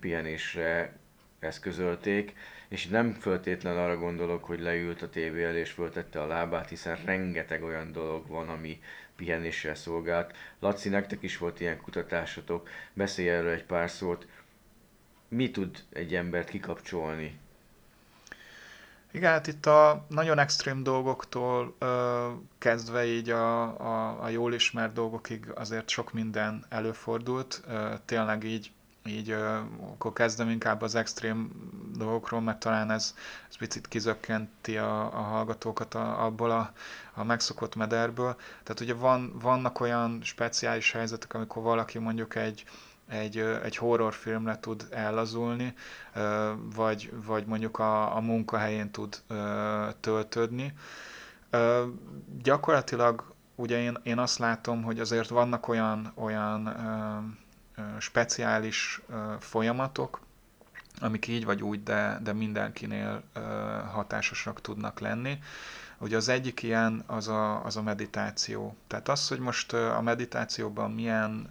[0.00, 0.96] pihenésre
[1.38, 2.34] eszközölték,
[2.70, 6.98] és nem föltétlen arra gondolok, hogy leült a tévé elé és föltette a lábát, hiszen
[7.04, 8.80] rengeteg olyan dolog van, ami
[9.16, 10.36] pihenésre szolgált.
[10.58, 14.26] Laci, nektek is volt ilyen kutatásotok, beszélj erről egy pár szót.
[15.28, 17.38] mi tud egy embert kikapcsolni?
[19.12, 24.92] Igen, hát itt a nagyon extrém dolgoktól ö, kezdve így a, a, a jól ismert
[24.92, 27.62] dolgokig azért sok minden előfordult.
[27.68, 28.72] Ö, tényleg így,
[29.06, 29.30] így
[29.90, 31.50] akkor kezdem inkább az extrém
[31.96, 33.14] dolgokról, mert talán ez,
[33.48, 36.72] ez picit kizökkenti a, a hallgatókat a, abból a,
[37.14, 38.36] a megszokott mederből.
[38.62, 42.64] Tehát ugye van, vannak olyan speciális helyzetek, amikor valaki mondjuk egy,
[43.08, 45.74] egy, egy horrorfilmre tud ellazulni,
[46.74, 49.22] vagy, vagy mondjuk a, a munkahelyén tud
[50.00, 50.74] töltődni.
[52.42, 56.68] Gyakorlatilag ugye én, én azt látom, hogy azért vannak olyan, olyan
[57.98, 59.00] speciális
[59.38, 60.20] folyamatok,
[61.00, 63.22] amik így vagy úgy, de, de mindenkinél
[63.92, 65.38] hatásosak tudnak lenni.
[65.98, 68.76] Ugye az egyik ilyen az a, az a meditáció.
[68.86, 71.50] Tehát az, hogy most a meditációban milyen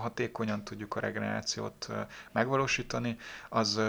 [0.00, 1.88] hatékonyan tudjuk a regenerációt
[2.32, 3.16] megvalósítani,
[3.48, 3.80] az,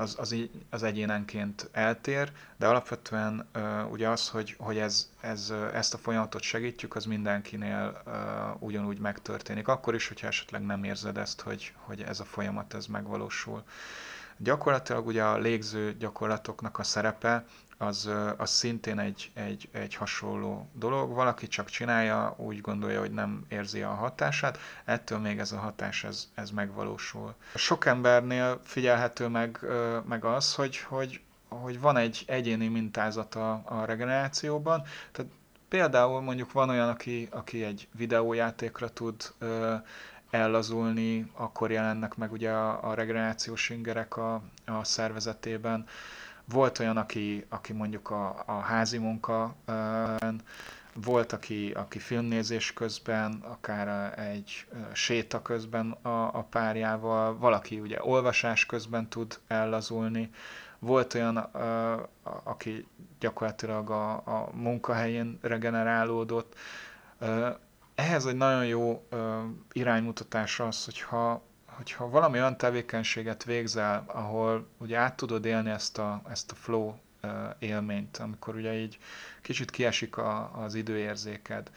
[0.00, 0.34] az, az,
[0.70, 3.48] az egyénenként eltér, de alapvetően
[3.90, 8.02] ugye az, hogy, hogy ez, ez, ezt a folyamatot segítjük, az mindenkinél
[8.58, 9.68] ugyanúgy megtörténik.
[9.68, 13.62] Akkor is, hogyha esetleg nem érzed ezt, hogy, hogy ez a folyamat ez megvalósul.
[14.36, 17.44] Gyakorlatilag ugye a légző gyakorlatoknak a szerepe
[17.78, 21.12] az, az szintén egy, egy, egy hasonló dolog.
[21.12, 26.04] Valaki csak csinálja, úgy gondolja, hogy nem érzi a hatását, ettől még ez a hatás
[26.04, 27.34] ez, ez megvalósul.
[27.54, 29.58] Sok embernél figyelhető meg,
[30.08, 35.30] meg az, hogy, hogy, hogy van egy egyéni mintázata a regenerációban, tehát
[35.68, 39.32] Például mondjuk van olyan, aki, aki egy videójátékra tud
[40.30, 45.86] ellazulni, akkor jelennek meg ugye a, a regenerációs ingerek a, a szervezetében.
[46.50, 49.54] Volt olyan, aki, aki mondjuk a, a házi munka,
[50.94, 58.66] volt, aki, aki filmnézés közben, akár egy séta közben a, a párjával, valaki ugye olvasás
[58.66, 60.30] közben tud ellazulni,
[60.78, 61.36] volt olyan,
[62.44, 62.86] aki
[63.20, 66.54] gyakorlatilag a, a munkahelyén regenerálódott.
[67.94, 69.06] Ehhez egy nagyon jó
[69.72, 71.42] iránymutatás az, hogyha
[71.78, 76.94] hogyha valami olyan tevékenységet végzel, ahol ugye át tudod élni ezt a, ezt a flow
[77.58, 78.98] élményt, amikor ugye így
[79.42, 81.70] kicsit kiesik a, az időérzéked,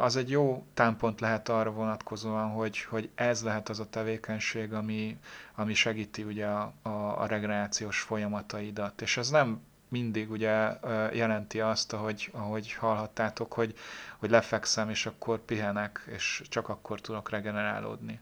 [0.00, 5.18] az egy jó támpont lehet arra vonatkozóan, hogy, hogy ez lehet az a tevékenység, ami,
[5.54, 9.02] ami segíti ugye a, a, a folyamataidat.
[9.02, 10.70] És ez nem mindig ugye
[11.12, 13.74] jelenti azt, ahogy, ahogy hallhattátok, hogy,
[14.18, 18.20] hogy lefekszem, és akkor pihenek, és csak akkor tudok regenerálódni.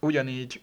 [0.00, 0.62] Ugyanígy,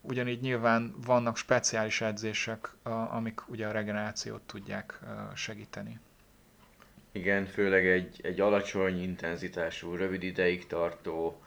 [0.00, 2.70] ugyanígy nyilván vannak speciális edzések,
[3.10, 5.00] amik ugye a regenerációt tudják
[5.34, 6.00] segíteni.
[7.12, 11.40] Igen, főleg egy, egy alacsony intenzitású, rövid ideig tartó,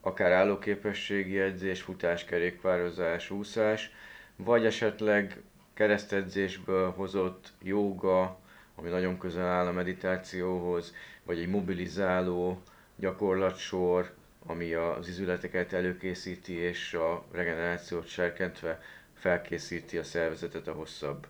[0.00, 3.90] akár állóképességi edzés, futás, kerékpározás, úszás,
[4.36, 5.42] vagy esetleg
[5.74, 8.38] keresztedzésből hozott jóga,
[8.74, 10.94] ami nagyon közel áll a meditációhoz,
[11.24, 12.62] vagy egy mobilizáló
[12.96, 14.14] gyakorlatsor,
[14.46, 18.80] ami az izületeket előkészíti, és a regenerációt serkentve
[19.14, 21.26] felkészíti a szervezetet a hosszabb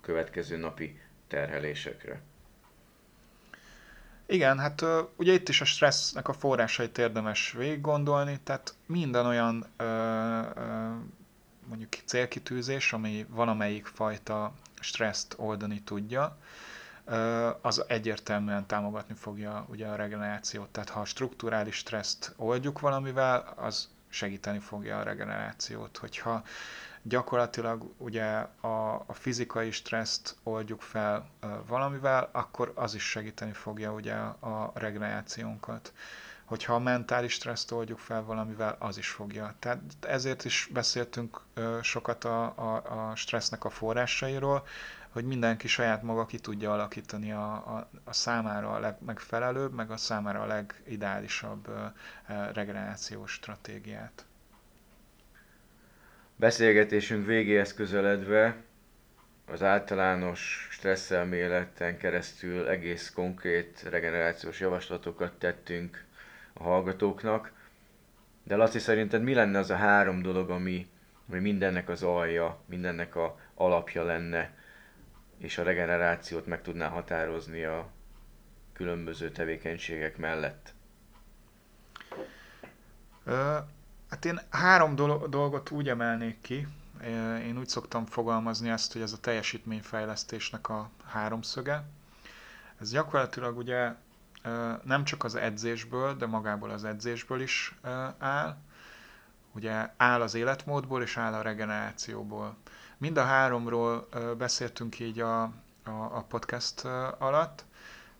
[0.00, 2.20] következő napi terhelésekre.
[4.26, 4.84] Igen, hát
[5.16, 10.88] ugye itt is a stressznek a forrásait érdemes végig gondolni, tehát minden olyan ö, ö,
[11.68, 16.36] mondjuk célkitűzés, ami valamelyik fajta stresszt oldani tudja,
[17.60, 20.68] az egyértelműen támogatni fogja ugye a regenerációt.
[20.68, 25.96] Tehát ha a strukturális stresszt oldjuk valamivel, az segíteni fogja a regenerációt.
[25.96, 26.42] Hogyha
[27.02, 28.24] gyakorlatilag ugye
[28.60, 31.26] a, a fizikai stresszt oldjuk fel
[31.66, 35.92] valamivel, akkor az is segíteni fogja ugye a regenerációnkat.
[36.44, 39.54] Hogyha a mentális stresszt oldjuk fel valamivel, az is fogja.
[39.58, 41.40] Tehát ezért is beszéltünk
[41.82, 44.66] sokat a, a, a stressznek a forrásairól,
[45.16, 49.96] hogy mindenki saját maga ki tudja alakítani a, a, a számára a legmegfelelőbb, meg a
[49.96, 51.68] számára a legideálisabb
[52.52, 54.24] regenerációs stratégiát.
[56.36, 58.56] Beszélgetésünk végéhez közeledve
[59.46, 66.04] az általános stresszelméleten keresztül egész konkrét regenerációs javaslatokat tettünk
[66.52, 67.52] a hallgatóknak.
[68.42, 70.86] De Laci, szerinted mi lenne az a három dolog, ami,
[71.28, 74.64] ami mindennek az alja, mindennek a alapja lenne,
[75.38, 77.88] és a regenerációt meg tudná határozni a
[78.72, 80.74] különböző tevékenységek mellett?
[84.10, 84.94] Hát én három
[85.30, 86.66] dolgot úgy emelnék ki.
[87.44, 91.84] Én úgy szoktam fogalmazni ezt, hogy ez a teljesítményfejlesztésnek a háromszöge.
[92.80, 93.92] Ez gyakorlatilag ugye
[94.84, 97.78] nem csak az edzésből, de magából az edzésből is
[98.18, 98.56] áll.
[99.52, 102.56] ugye áll az életmódból és áll a regenerációból.
[102.98, 106.84] Mind a háromról beszéltünk így a, a, a podcast
[107.18, 107.64] alatt.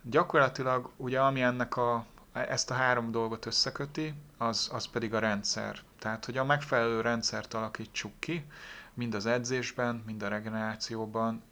[0.03, 5.79] Gyakorlatilag ugye ami ennek a, ezt a három dolgot összeköti, az, az pedig a rendszer.
[5.99, 8.47] Tehát, hogy a megfelelő rendszert alakítsuk ki,
[8.95, 11.43] mind az edzésben, mind a regenerációban,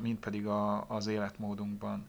[0.00, 2.08] mind pedig a, az életmódunkban.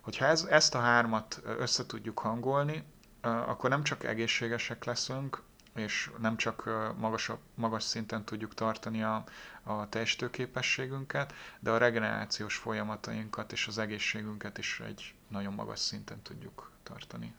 [0.00, 2.84] Hogyha ez, ezt a hármat össze tudjuk hangolni,
[3.20, 5.42] akkor nem csak egészségesek leszünk,
[5.74, 6.64] és nem csak
[6.98, 9.24] magasabb, magas szinten tudjuk tartani a,
[9.62, 16.70] a testőképességünket, de a regenerációs folyamatainkat és az egészségünket is egy nagyon magas szinten tudjuk
[16.82, 17.34] tartani.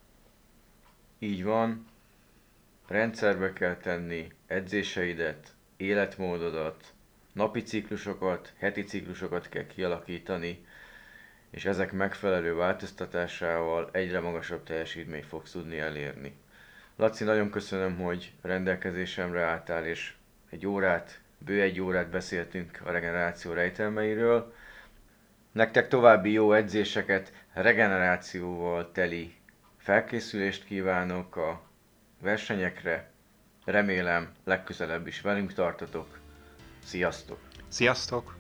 [1.19, 1.85] Így van.
[2.87, 6.93] Rendszerbe kell tenni edzéseidet, életmódodat,
[7.33, 10.65] napi ciklusokat, heti ciklusokat kell kialakítani,
[11.49, 16.35] és ezek megfelelő változtatásával egyre magasabb teljesítményt fogsz tudni elérni.
[17.01, 20.13] Laci, nagyon köszönöm, hogy rendelkezésemre álltál, és
[20.49, 24.53] egy órát, bő egy órát beszéltünk a regeneráció rejtelmeiről.
[25.51, 29.33] Nektek további jó edzéseket, regenerációval teli
[29.77, 31.61] felkészülést kívánok a
[32.19, 33.09] versenyekre.
[33.65, 36.19] Remélem legközelebb is velünk tartotok.
[36.83, 37.39] Sziasztok!
[37.67, 38.35] Sziasztok!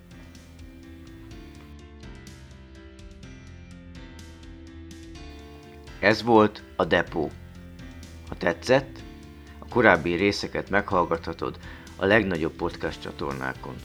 [5.99, 7.29] Ez volt a Depó.
[8.31, 8.99] Ha tetszett,
[9.59, 11.57] a korábbi részeket meghallgathatod
[11.95, 13.75] a legnagyobb podcast csatornákon.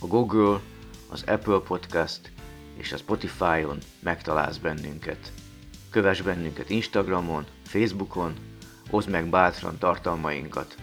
[0.00, 0.60] A Google,
[1.08, 2.32] az Apple Podcast
[2.76, 5.32] és a Spotify-on megtalálsz bennünket.
[5.90, 8.34] Kövess bennünket Instagramon, Facebookon,
[8.90, 10.74] oszd meg bátran tartalmainkat,